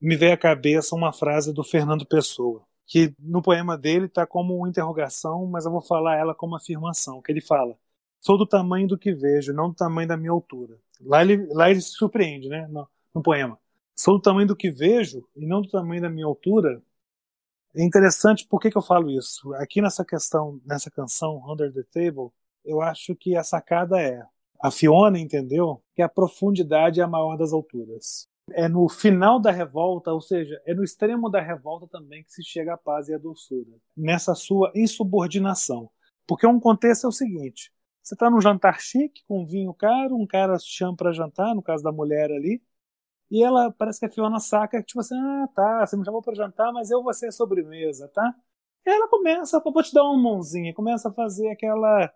[0.00, 4.56] me veio à cabeça uma frase do Fernando Pessoa, que no poema dele está como
[4.56, 7.76] uma interrogação, mas eu vou falar ela como afirmação, que ele fala:
[8.20, 10.78] "Sou do tamanho do que vejo, não do tamanho da minha altura".
[11.00, 13.58] Lá ele, lá ele se surpreende, né, no, no poema.
[13.94, 16.82] Sou do tamanho do que vejo e não do tamanho da minha altura.
[17.74, 19.52] É interessante, por que, que eu falo isso?
[19.54, 22.30] Aqui nessa questão, nessa canção Under the Table,
[22.64, 24.22] eu acho que a sacada é
[24.60, 29.50] a Fiona entendeu que a profundidade é a maior das alturas é no final da
[29.50, 33.14] revolta, ou seja, é no extremo da revolta também que se chega à paz e
[33.14, 35.90] à doçura, nessa sua insubordinação.
[36.26, 40.16] Porque um contexto é o seguinte: você está num jantar chique, com um vinho caro,
[40.16, 42.62] um cara chama para jantar, no caso da mulher ali,
[43.30, 46.34] e ela parece que a Fiona saca, tipo assim, ah, tá, você me chamou para
[46.34, 48.34] jantar, mas eu vou ser sobremesa, tá?
[48.86, 52.12] E ela começa, vou te dar uma mãozinha, começa a fazer aquela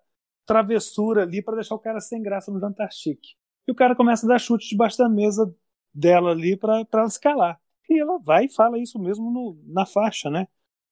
[0.47, 3.31] travessura ali para deixar o cara sem graça no jantar chique.
[3.67, 5.53] E o cara começa a dar chute debaixo da mesa
[5.95, 7.61] dela ali para ela se calar.
[7.89, 10.47] E ela vai e fala isso mesmo no, na faixa, né?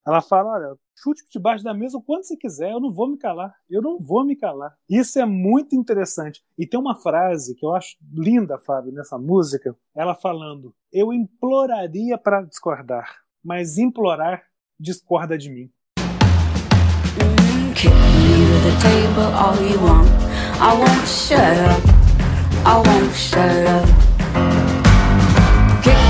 [0.06, 3.18] Ela fala: olha, chute debaixo da mesa o quanto você quiser, eu não vou me
[3.18, 4.74] calar, eu não vou me calar.
[4.88, 6.42] Isso é muito interessante.
[6.56, 12.16] E tem uma frase que eu acho linda, Fábio, nessa música, ela falando: eu imploraria
[12.16, 14.42] para discordar, mas implorar
[14.80, 15.70] discorda de mim.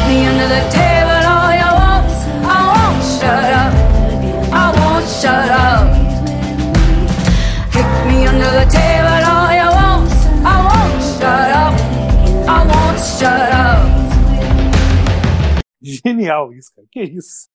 [0.09, 1.21] Me under the table
[1.79, 2.09] want.
[2.49, 3.73] I shut up.
[4.53, 5.87] I won't shut up.
[7.73, 9.21] Kick me under the table
[9.77, 10.11] want.
[10.45, 10.57] I
[11.19, 11.75] shut up.
[12.49, 13.81] I won't shut up.
[15.83, 16.89] Genial isso, cara.
[16.91, 17.51] Que isso.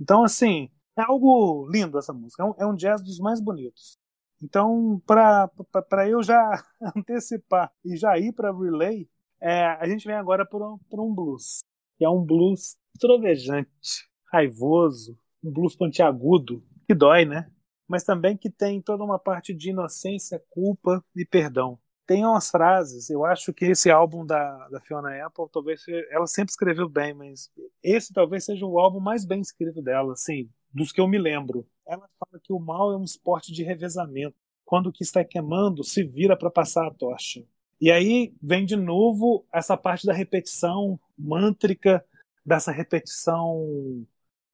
[0.00, 2.42] Então, assim, é algo lindo essa música.
[2.42, 3.98] É um, é um jazz dos mais bonitos.
[4.42, 6.64] Então, para eu já
[6.96, 9.06] antecipar e já ir para relay,
[9.40, 11.62] é, a gente vem agora para um, um blues
[11.98, 17.50] que é um blues trovejante, raivoso, um blues pontiagudo, que dói, né?
[17.88, 21.78] Mas também que tem toda uma parte de inocência, culpa e perdão.
[22.06, 26.52] Tem umas frases, eu acho que esse álbum da, da Fiona Apple, talvez ela sempre
[26.52, 27.50] escreveu bem, mas
[27.82, 31.66] esse talvez seja o álbum mais bem escrito dela, assim, dos que eu me lembro.
[31.86, 34.36] Ela fala que o mal é um esporte de revezamento.
[34.64, 37.44] Quando o que está queimando se vira para passar a tocha.
[37.80, 42.04] E aí vem de novo essa parte da repetição mântrica,
[42.44, 44.06] dessa repetição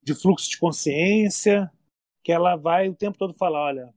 [0.03, 1.71] de fluxo de consciência,
[2.23, 3.93] que ela vai o tempo todo falar: olha,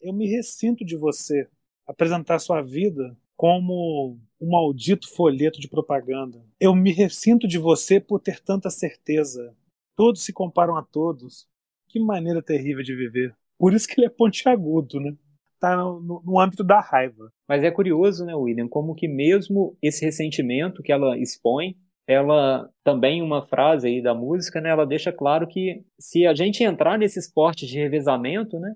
[0.00, 1.48] eu me ressinto de você
[1.86, 6.42] apresentar sua vida como um maldito folheto de propaganda.
[6.58, 9.54] Eu me ressinto de você por ter tanta certeza.
[9.96, 11.48] Todos se comparam a todos.
[11.88, 13.36] Que maneira terrível de viver.
[13.58, 15.16] Por isso que ele é pontiagudo, né?
[15.60, 17.30] Está no, no, âmbito da raiva.
[17.46, 23.22] Mas é curioso, né, William, como que mesmo esse ressentimento que ela expõe, ela também
[23.22, 27.18] uma frase aí da música, né, ela deixa claro que se a gente entrar nesse
[27.18, 28.74] esporte de revezamento, né,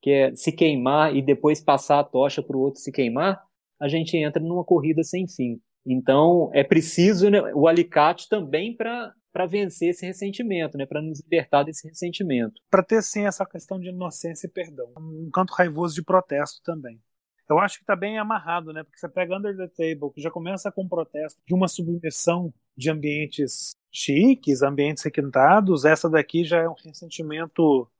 [0.00, 3.42] que é se queimar e depois passar a tocha para o outro se queimar,
[3.80, 5.60] a gente entra numa corrida sem fim.
[5.86, 11.20] Então, é preciso né, o alicate também para para vencer esse ressentimento, né, para nos
[11.20, 12.60] libertar desse ressentimento.
[12.70, 17.00] Para ter sim essa questão de inocência e perdão, um canto raivoso de protesto também.
[17.48, 18.84] Eu acho que está bem amarrado, né?
[18.84, 22.54] Porque você pega Under the Table, que já começa com um protesto de uma submissão
[22.76, 25.84] de ambientes chiques, ambientes requintados.
[25.84, 27.90] Essa daqui já é um ressentimento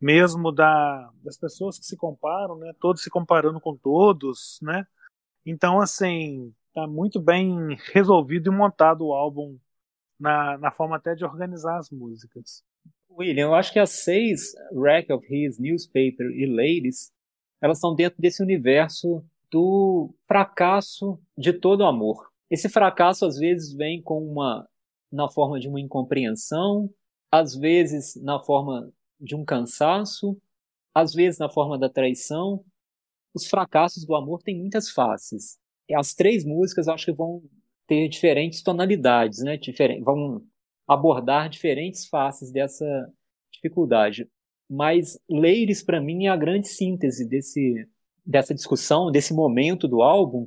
[0.00, 2.72] mesmo da, das pessoas que se comparam, né?
[2.80, 4.86] Todos se comparando com todos, né?
[5.44, 9.58] Então, assim, tá muito bem resolvido e montado o álbum
[10.18, 12.62] na, na forma até de organizar as músicas.
[13.10, 17.10] William, eu acho que as seis Rack of His, Newspaper e Ladies
[17.60, 22.28] elas estão dentro desse universo do fracasso de todo amor.
[22.50, 24.68] Esse fracasso às vezes vem com uma
[25.10, 26.90] na forma de uma incompreensão,
[27.32, 30.40] às vezes na forma de um cansaço,
[30.94, 32.64] às vezes na forma da traição.
[33.34, 35.58] Os fracassos do amor têm muitas faces.
[35.94, 37.42] As três músicas acho que vão
[37.88, 39.56] ter diferentes tonalidades, né?
[39.56, 40.42] Diferen vão
[40.86, 42.86] abordar diferentes faces dessa
[43.50, 44.28] dificuldade.
[44.70, 47.88] Mas Leires, para mim, é a grande síntese desse,
[48.24, 50.46] dessa discussão, desse momento do álbum.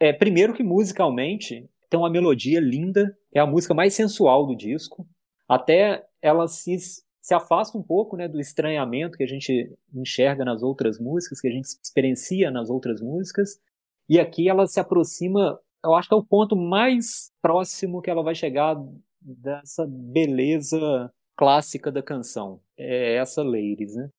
[0.00, 5.08] É, primeiro que musicalmente tem uma melodia linda, é a música mais sensual do disco.
[5.48, 6.76] Até ela se,
[7.20, 11.48] se afasta um pouco né, do estranhamento que a gente enxerga nas outras músicas, que
[11.48, 13.60] a gente experiencia nas outras músicas.
[14.08, 18.22] E aqui ela se aproxima, eu acho que é o ponto mais próximo que ela
[18.22, 18.76] vai chegar
[19.20, 22.60] dessa beleza clássica da canção.
[22.76, 24.10] É essa Ladies, né?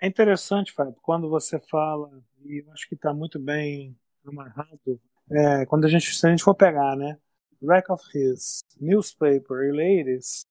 [0.00, 2.10] É interessante, Fábio, quando você fala,
[2.44, 3.94] e eu acho que está muito bem
[4.24, 7.18] amarrado, é, quando a gente, se a gente for pegar, né,
[7.62, 10.46] Rack of His, Newspaper e Ladies,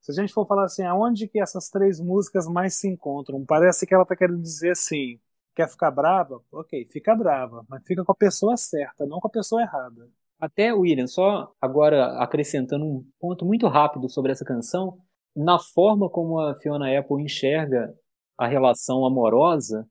[0.00, 3.86] se a gente for falar assim, aonde que essas três músicas mais se encontram, parece
[3.86, 5.20] que ela está querendo dizer assim,
[5.54, 6.40] quer ficar brava?
[6.52, 10.08] Ok, fica brava, mas fica com a pessoa certa, não com a pessoa errada.
[10.38, 14.98] Até, William, só agora acrescentando um ponto muito rápido sobre essa canção,
[15.36, 17.94] na forma como a Fiona Apple enxerga
[18.38, 19.86] a relação amorosa,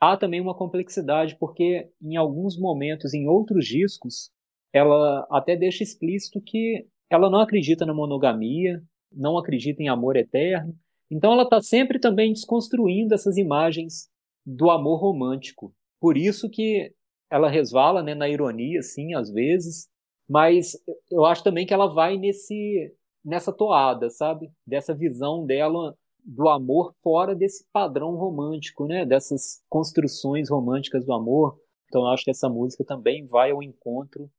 [0.00, 4.30] há também uma complexidade, porque em alguns momentos, em outros discos,
[4.72, 10.76] ela até deixa explícito que ela não acredita na monogamia, não acredita em amor eterno.
[11.10, 14.08] Então ela está sempre também desconstruindo essas imagens
[14.48, 15.74] do amor romântico.
[16.00, 16.90] Por isso que
[17.30, 19.88] ela resvala né, na ironia, sim, às vezes,
[20.26, 20.72] mas
[21.10, 24.50] eu acho também que ela vai nesse nessa toada, sabe?
[24.66, 29.04] Dessa visão dela do amor fora desse padrão romântico, né?
[29.04, 31.58] Dessas construções românticas do amor.
[31.86, 34.30] Então eu acho que essa música também vai ao encontro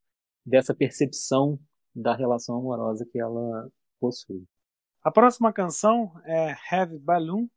[0.43, 1.59] dessa percepção
[1.93, 3.69] da relação amorosa que ela
[3.99, 4.43] possui.
[5.03, 7.47] A próxima canção é Heavy Balloon.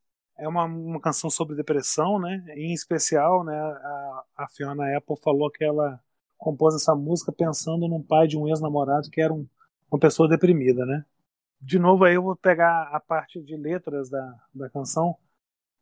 [0.43, 2.45] É uma, uma canção sobre depressão, né?
[2.57, 3.55] Em especial, né?
[3.55, 6.01] A, a Fiona Apple falou que ela
[6.39, 9.47] compôs essa música pensando num pai de um ex-namorado que era um,
[9.91, 11.05] uma pessoa deprimida, né?
[11.63, 15.17] de novo aí eu vou pegar a parte de letras da, da canção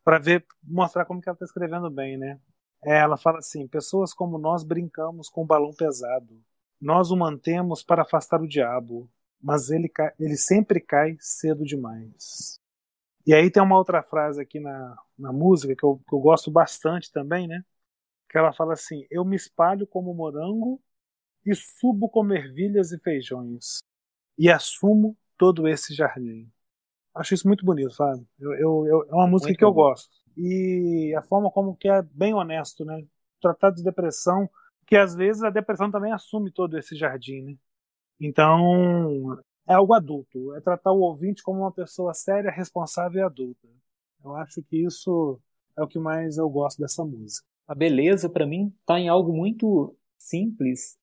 [0.04, 2.38] para ver mostrar como que ela está escrevendo bem, né?
[2.84, 6.42] É, ela fala assim: pessoas como nós brincamos com um balão pesado.
[6.80, 9.08] Nós o mantemos para afastar o diabo,
[9.42, 12.59] mas ele, ele sempre cai cedo demais.
[13.30, 16.50] E aí tem uma outra frase aqui na, na música que eu, que eu gosto
[16.50, 17.64] bastante também, né?
[18.28, 20.82] Que ela fala assim: Eu me espalho como morango
[21.46, 23.78] e subo como ervilhas e feijões,
[24.36, 26.50] e assumo todo esse jardim.
[27.14, 28.26] Acho isso muito bonito, sabe?
[28.36, 30.10] Eu, eu, eu é uma música muito que eu gosto.
[30.36, 33.00] E a forma como que é bem honesto, né?
[33.40, 34.50] Tratar de depressão,
[34.84, 37.56] que às vezes a depressão também assume todo esse jardim, né?
[38.18, 40.54] Então, é algo adulto.
[40.54, 43.68] É tratar o ouvinte como uma pessoa séria, responsável e adulta.
[44.24, 45.40] Eu acho que isso
[45.78, 47.46] é o que mais eu gosto dessa música.
[47.66, 50.98] A beleza, para mim, está em algo muito simples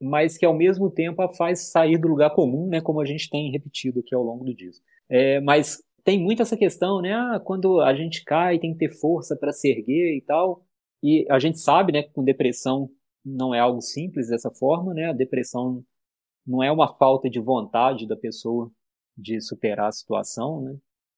[0.00, 3.30] mas que ao mesmo tempo a faz sair do lugar comum, né, como a gente
[3.30, 4.84] tem repetido aqui ao longo do disco.
[5.08, 8.90] É, mas tem muito essa questão, né, ah, quando a gente cai tem que ter
[8.90, 10.64] força para se erguer e tal,
[11.02, 12.90] e a gente sabe, né, que com depressão
[13.24, 15.82] não é algo simples dessa forma, né, a depressão
[16.46, 18.70] não é uma falta de vontade da pessoa
[19.16, 20.76] de superar a situação, né,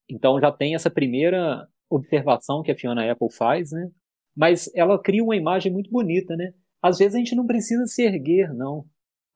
[0.09, 3.91] então já tem essa primeira observação que a Fiona Apple faz, né,
[4.37, 6.53] mas ela cria uma imagem muito bonita, né,
[6.87, 8.87] às vezes a gente não precisa se erguer, não.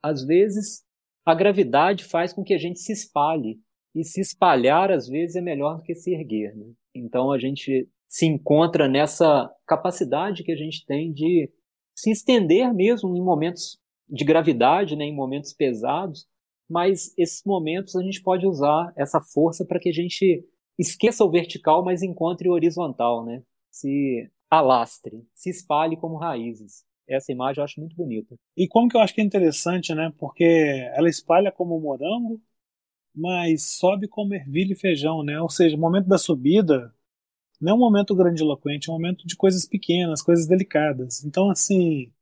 [0.03, 0.85] Às vezes
[1.27, 3.61] a gravidade faz com que a gente se espalhe.
[3.93, 6.55] E se espalhar, às vezes, é melhor do que se erguer.
[6.55, 6.73] Né?
[6.95, 11.51] Então a gente se encontra nessa capacidade que a gente tem de
[11.93, 13.80] se estender mesmo em momentos
[14.11, 16.27] de gravidade, né, em momentos pesados,
[16.69, 20.45] mas esses momentos a gente pode usar essa força para que a gente
[20.79, 23.43] esqueça o vertical, mas encontre o horizontal, né?
[23.71, 26.85] Se alastre, se espalhe como raízes
[27.15, 28.37] essa imagem eu acho muito bonita.
[28.57, 30.13] E como que eu acho que é interessante, né?
[30.19, 30.45] Porque
[30.95, 32.41] ela espalha como morango,
[33.15, 35.41] mas sobe como ervilha e feijão, né?
[35.41, 36.95] Ou seja, o momento da subida
[37.61, 41.25] não é um momento grandiloquente, é um momento de coisas pequenas, coisas delicadas.
[41.25, 42.13] Então, assim,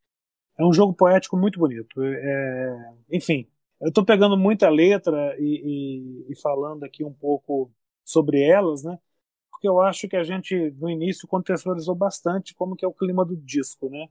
[0.58, 2.02] é um jogo poético muito bonito.
[2.02, 3.48] É, enfim,
[3.80, 7.72] eu estou pegando muita letra e, e, e, falando aqui um pouco
[8.04, 8.98] sobre elas, né?
[9.50, 13.24] Porque eu acho que a gente, no início, contextualizou bastante como que é o clima
[13.24, 14.08] do disco, né?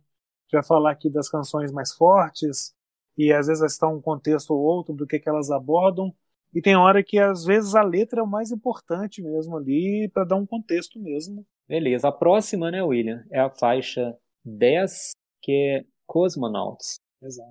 [0.52, 2.74] Já falar aqui das canções mais fortes,
[3.18, 6.14] e às vezes estão um contexto ou outro do que, que elas abordam,
[6.54, 10.24] e tem hora que às vezes a letra é o mais importante mesmo ali, para
[10.24, 11.45] dar um contexto mesmo.
[11.68, 16.99] Beleza, a próxima, né, William, é a faixa 10, que é Cosmonauts.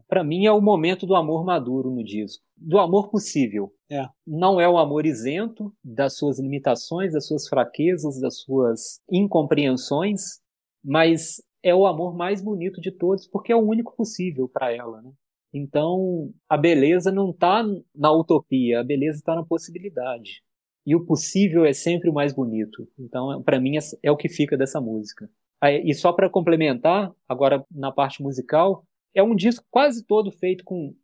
[0.08, 3.72] Para mim é o momento do amor maduro no disco, do amor possível.
[3.90, 4.06] É.
[4.26, 10.40] Não é o amor isento das suas limitações, das suas fraquezas, das suas incompreensões,
[10.84, 15.02] mas é o amor mais bonito de todos porque é o único possível para ela,
[15.02, 15.12] né?
[15.52, 20.42] Então, a beleza não está na utopia, a beleza está na possibilidade.
[20.84, 22.86] E o possível é sempre o mais bonito.
[22.98, 25.28] Então, para mim, é o que fica dessa música.
[25.62, 28.84] E só para complementar, agora na parte musical,
[29.14, 30.94] é um disco quase todo feito com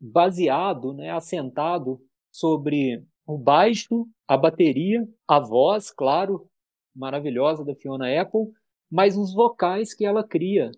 [0.00, 6.48] baseado, né, assentado sobre o baixo, a bateria, a voz, claro,
[6.94, 8.52] maravilhosa da Fiona Apple,
[8.90, 10.70] mas os vocais que ela cria,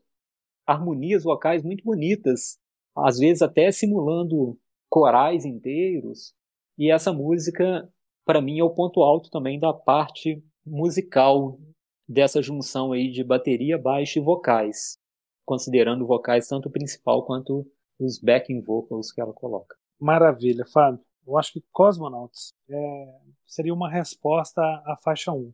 [0.66, 2.58] harmonias vocais muito bonitas,
[2.96, 6.34] às vezes até simulando corais inteiros.
[6.76, 7.88] E essa música,
[8.24, 11.58] para mim, é o ponto alto também da parte musical
[12.08, 14.98] dessa junção aí de bateria, baixo e vocais
[15.48, 17.66] considerando vocais tanto o principal quanto
[17.98, 19.74] os backing vocals que ela coloca.
[19.98, 21.00] Maravilha, Fábio.
[21.26, 23.14] Eu acho que Cosmonauts é,
[23.46, 25.50] seria uma resposta à faixa 1.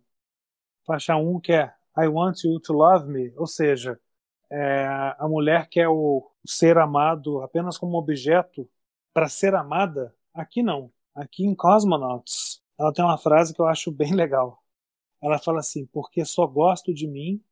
[0.85, 4.01] Faixa 1 que é I Want You to Love Me, ou seja,
[4.51, 4.85] é,
[5.17, 8.69] a mulher quer o ser amado apenas como objeto
[9.13, 10.13] para ser amada.
[10.35, 10.91] Aqui não.
[11.15, 14.64] Aqui em Cosmonauts, ela tem uma frase que eu acho bem legal.
[15.25, 17.43] Ela fala assim: Porque só gosto de mim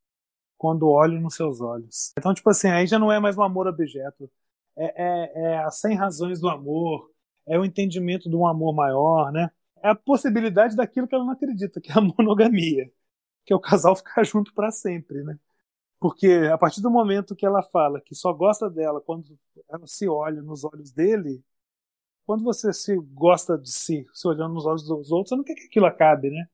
[0.58, 2.12] quando olho nos seus olhos.
[2.18, 4.30] Então, tipo assim, aí já não é mais um amor objeto.
[4.76, 7.10] É, é, é as 100 razões do amor,
[7.46, 9.50] é o entendimento de um amor maior, né?
[9.82, 12.92] É a possibilidade daquilo que ela não acredita, que é a monogamia.
[13.44, 15.38] Que é o casal ficar junto para sempre, né?
[16.00, 19.38] Porque a partir do momento que ela fala que só gosta dela quando
[19.70, 21.42] ela se olha nos olhos dele,
[22.26, 25.54] quando você se gosta de si, se olhando nos olhos dos outros, você não quer
[25.54, 26.48] que aquilo acabe, né?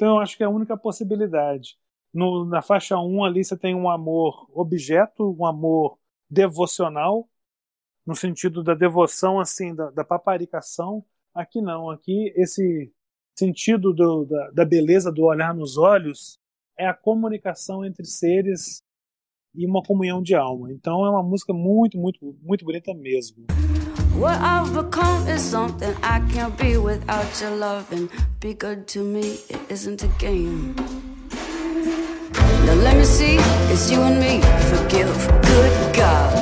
[0.00, 1.76] Então eu acho que é a única possibilidade.
[2.10, 5.98] No, na faixa 1 ali você tem um amor objeto, um amor
[6.30, 7.28] devocional,
[8.06, 11.04] no sentido da devoção, assim, da, da paparicação.
[11.34, 12.90] Aqui não, aqui esse
[13.38, 16.38] sentido do, da, da beleza do olhar nos olhos
[16.78, 18.82] é a comunicação entre seres
[19.54, 20.72] e uma comunhão de alma.
[20.72, 23.44] Então é uma música muito, muito, muito bonita mesmo.
[24.20, 28.10] What I've become is something I can't be without your loving.
[28.38, 30.74] Be good to me, it isn't a game.
[32.66, 33.36] Now let me see,
[33.72, 34.42] it's you and me.
[34.68, 35.08] Forgive,
[35.40, 36.36] good God.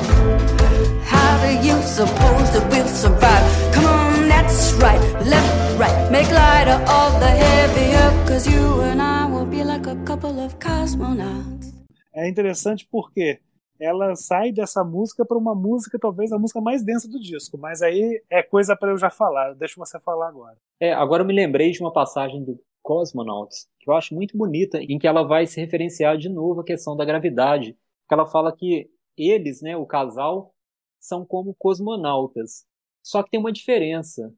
[1.05, 3.73] How do you suppose that we'll survive?
[3.73, 4.99] Come on, that's right.
[5.25, 6.11] Left, right.
[6.11, 8.27] Make lighter all the heavier.
[8.27, 11.71] Cause you and I will be like a couple of cosmonauts.
[12.13, 13.39] É interessante porque
[13.79, 17.81] ela sai dessa música para uma música, talvez a música mais densa do disco, mas
[17.81, 20.57] aí é coisa para eu já falar, deixa você falar agora.
[20.79, 24.79] É, agora eu me lembrei de uma passagem do Cosmonauts, que eu acho muito bonita,
[24.81, 27.73] em que ela vai se referenciar de novo à questão da gravidade,
[28.07, 30.53] que ela fala que eles, né, o casal,
[30.99, 32.65] são como cosmonautas.
[33.01, 34.33] Só que tem uma diferença,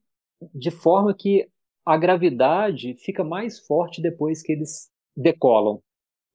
[0.54, 1.50] de forma que
[1.86, 5.82] a gravidade fica mais forte depois que eles decolam.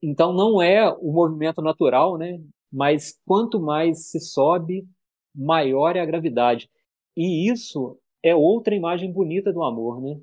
[0.02, 2.40] Então não é o movimento natural, né?
[2.72, 4.86] Mas quanto mais se sobe,
[5.34, 6.68] maior é a gravidade.
[7.16, 10.20] E isso é outra imagem bonita do amor, né?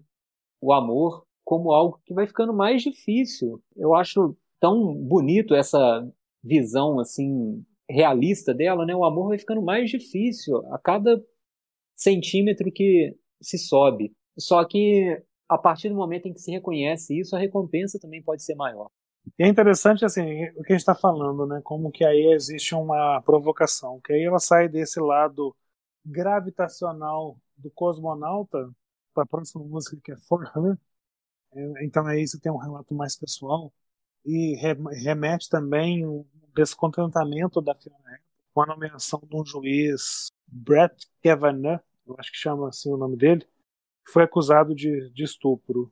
[0.61, 3.61] O amor como algo que vai ficando mais difícil.
[3.75, 6.07] Eu acho tão bonito essa
[6.43, 8.95] visão assim realista dela, né?
[8.95, 11.21] O amor vai ficando mais difícil a cada
[11.95, 14.13] centímetro que se sobe.
[14.37, 18.43] Só que a partir do momento em que se reconhece isso, a recompensa também pode
[18.43, 18.89] ser maior.
[19.39, 20.21] E é interessante assim
[20.57, 21.61] o que a gente está falando, né?
[21.63, 25.55] Como que aí existe uma provocação, que aí ela sai desse lado
[26.05, 28.69] gravitacional do cosmonauta
[29.13, 30.78] para a próxima música que é For Her,
[31.53, 33.74] é, então aí você tem um relato mais pessoal
[34.26, 34.55] e
[35.03, 38.19] remete também o descontentamento da Fiona
[38.53, 43.17] com a nomeação de um juiz, Brett Kavanaugh, eu acho que chama assim o nome
[43.17, 43.47] dele,
[44.07, 45.91] foi acusado de, de estupro.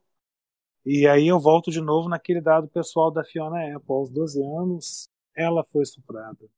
[0.86, 3.94] E aí eu volto de novo naquele dado pessoal da Fiona Apple.
[3.94, 6.50] Aos 12 anos, ela foi estuprada.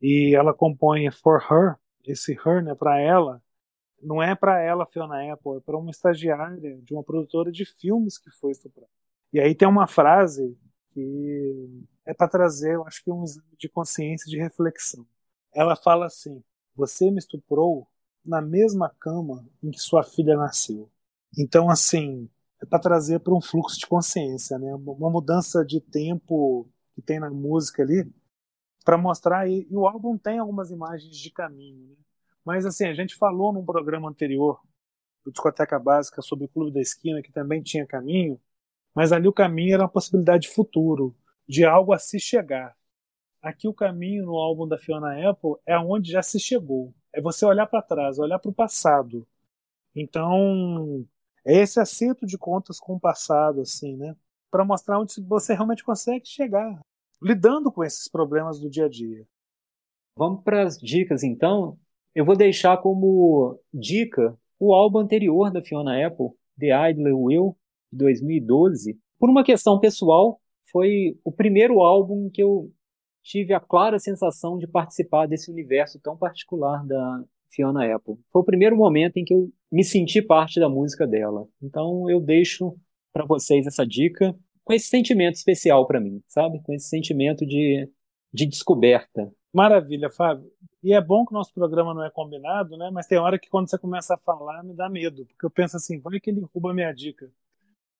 [0.00, 3.42] E ela compõe For Her, esse Her, né, para ela,
[4.02, 8.18] não é para ela, Fiona Apple, é para uma estagiária de uma produtora de filmes
[8.18, 8.90] que foi estuprada.
[9.32, 10.56] E aí tem uma frase
[10.92, 15.06] que é para trazer, eu acho que um exame de consciência, de reflexão.
[15.54, 16.42] Ela fala assim:
[16.74, 17.88] Você me estuprou
[18.24, 20.90] na mesma cama em que sua filha nasceu.
[21.36, 22.28] Então, assim,
[22.62, 24.74] é para trazer para um fluxo de consciência, né?
[24.74, 28.10] Uma mudança de tempo que tem na música ali,
[28.84, 29.48] para mostrar.
[29.48, 31.96] E, e, o álbum tem algumas imagens de caminho, né?
[32.44, 34.60] Mas, assim, a gente falou num programa anterior
[35.24, 38.40] do Discoteca Básica sobre o Clube da Esquina, que também tinha caminho,
[38.94, 41.14] mas ali o caminho era uma possibilidade de futuro,
[41.48, 42.76] de algo a se chegar.
[43.42, 46.94] Aqui o caminho no álbum da Fiona Apple é onde já se chegou.
[47.12, 49.26] É você olhar para trás, olhar para o passado.
[49.94, 51.06] Então,
[51.46, 54.16] é esse acerto de contas com o passado, assim, né?
[54.50, 56.80] Para mostrar onde você realmente consegue chegar,
[57.22, 59.24] lidando com esses problemas do dia a dia.
[60.16, 61.78] Vamos para as dicas, então.
[62.14, 67.56] Eu vou deixar como dica o álbum anterior da Fiona Apple, The Idler Will,
[67.92, 68.98] de 2012.
[69.18, 70.40] Por uma questão pessoal,
[70.72, 72.72] foi o primeiro álbum que eu
[73.22, 78.16] tive a clara sensação de participar desse universo tão particular da Fiona Apple.
[78.30, 81.46] Foi o primeiro momento em que eu me senti parte da música dela.
[81.62, 82.76] Então eu deixo
[83.12, 86.60] para vocês essa dica com esse sentimento especial para mim, sabe?
[86.62, 87.88] Com esse sentimento de,
[88.32, 89.32] de descoberta.
[89.54, 90.50] Maravilha, Fábio.
[90.82, 92.90] E é bom que o nosso programa não é combinado, né?
[92.92, 95.76] Mas tem hora que quando você começa a falar, me dá medo, porque eu penso
[95.76, 97.30] assim, vai que ele rouba minha dica.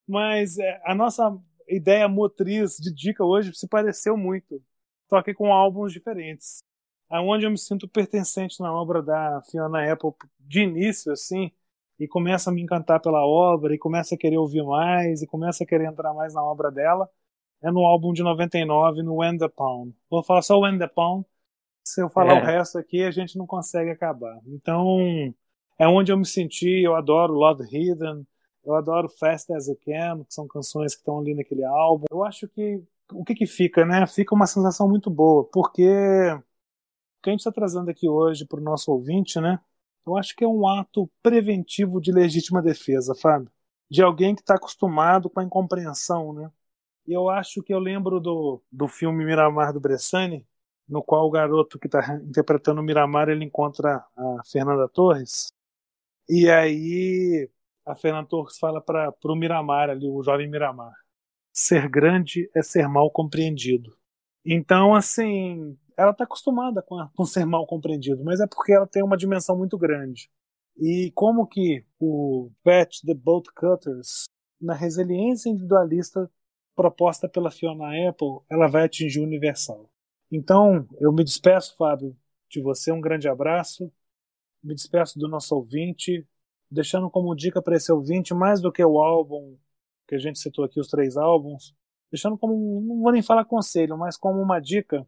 [0.07, 1.37] Mas é, a nossa
[1.69, 4.63] ideia motriz de dica hoje se pareceu muito,
[5.09, 6.63] só que com álbuns diferentes.
[7.09, 11.51] Aonde eu me sinto pertencente na obra da Fiona Apple de início, assim,
[11.99, 15.65] e começa a me encantar pela obra, e começa a querer ouvir mais, e começa
[15.65, 17.09] a querer entrar mais na obra dela,
[17.63, 19.95] é no álbum de 99, no When the Pound.
[20.11, 21.27] Vou falar só When the Pound,
[21.85, 22.43] se eu falar é.
[22.43, 24.41] o resto aqui, a gente não consegue acabar.
[24.47, 24.99] Então,
[25.79, 28.27] é onde eu me senti, eu adoro Love Hidden,
[28.65, 32.05] eu adoro Fast As You Can, que são canções que estão ali naquele álbum.
[32.11, 32.83] Eu acho que
[33.13, 34.05] o que, que fica, né?
[34.07, 36.43] Fica uma sensação muito boa, porque o
[37.27, 39.59] que a gente está trazendo aqui hoje para o nosso ouvinte, né?
[40.07, 43.51] Eu acho que é um ato preventivo de legítima defesa, Fábio.
[43.91, 46.53] De alguém que está acostumado com a incompreensão, né?
[47.05, 50.47] E eu acho que eu lembro do, do filme Miramar do Bressani,
[50.89, 55.49] no qual o garoto que está interpretando o Miramar ele encontra a Fernanda Torres.
[56.29, 57.51] E aí
[57.85, 60.95] a Fernanda Torres fala para o Miramar ali, o jovem Miramar.
[61.53, 63.97] Ser grande é ser mal compreendido.
[64.45, 68.87] Então, assim, ela está acostumada com, a, com ser mal compreendido, mas é porque ela
[68.87, 70.31] tem uma dimensão muito grande.
[70.77, 74.25] E como que o Patch the Boat Cutters,
[74.61, 76.31] na resiliência individualista
[76.75, 79.91] proposta pela Fiona Apple, ela vai atingir o universal.
[80.31, 82.15] Então, eu me despeço, Fábio,
[82.51, 83.91] de você, um grande abraço.
[84.63, 86.27] Me despeço do nosso ouvinte,
[86.71, 89.57] deixando como dica para esse ouvinte, mais do que o álbum
[90.07, 91.75] que a gente citou aqui, os três álbuns,
[92.11, 95.07] deixando como, não vou nem falar conselho, mas como uma dica,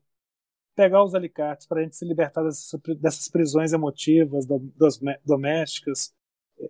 [0.79, 2.71] pegar os alicates para a gente se libertar dessas,
[3.01, 4.47] dessas prisões emotivas,
[5.27, 6.15] domésticas,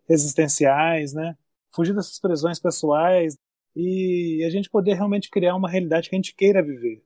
[0.08, 1.36] existenciais, né?
[1.70, 3.36] Fugir dessas prisões pessoais
[3.76, 7.04] e a gente poder realmente criar uma realidade que a gente queira viver.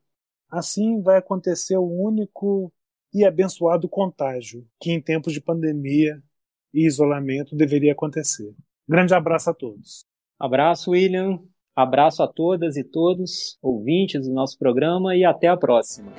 [0.49, 2.73] Assim vai acontecer o único
[3.13, 6.23] e abençoado contágio que em tempos de pandemia
[6.73, 8.55] e isolamento deveria acontecer.
[8.89, 10.05] Grande abraço a todos.
[10.39, 11.41] Abraço, William.
[11.75, 16.13] Abraço a todas e todos, ouvintes do nosso programa, e até a próxima.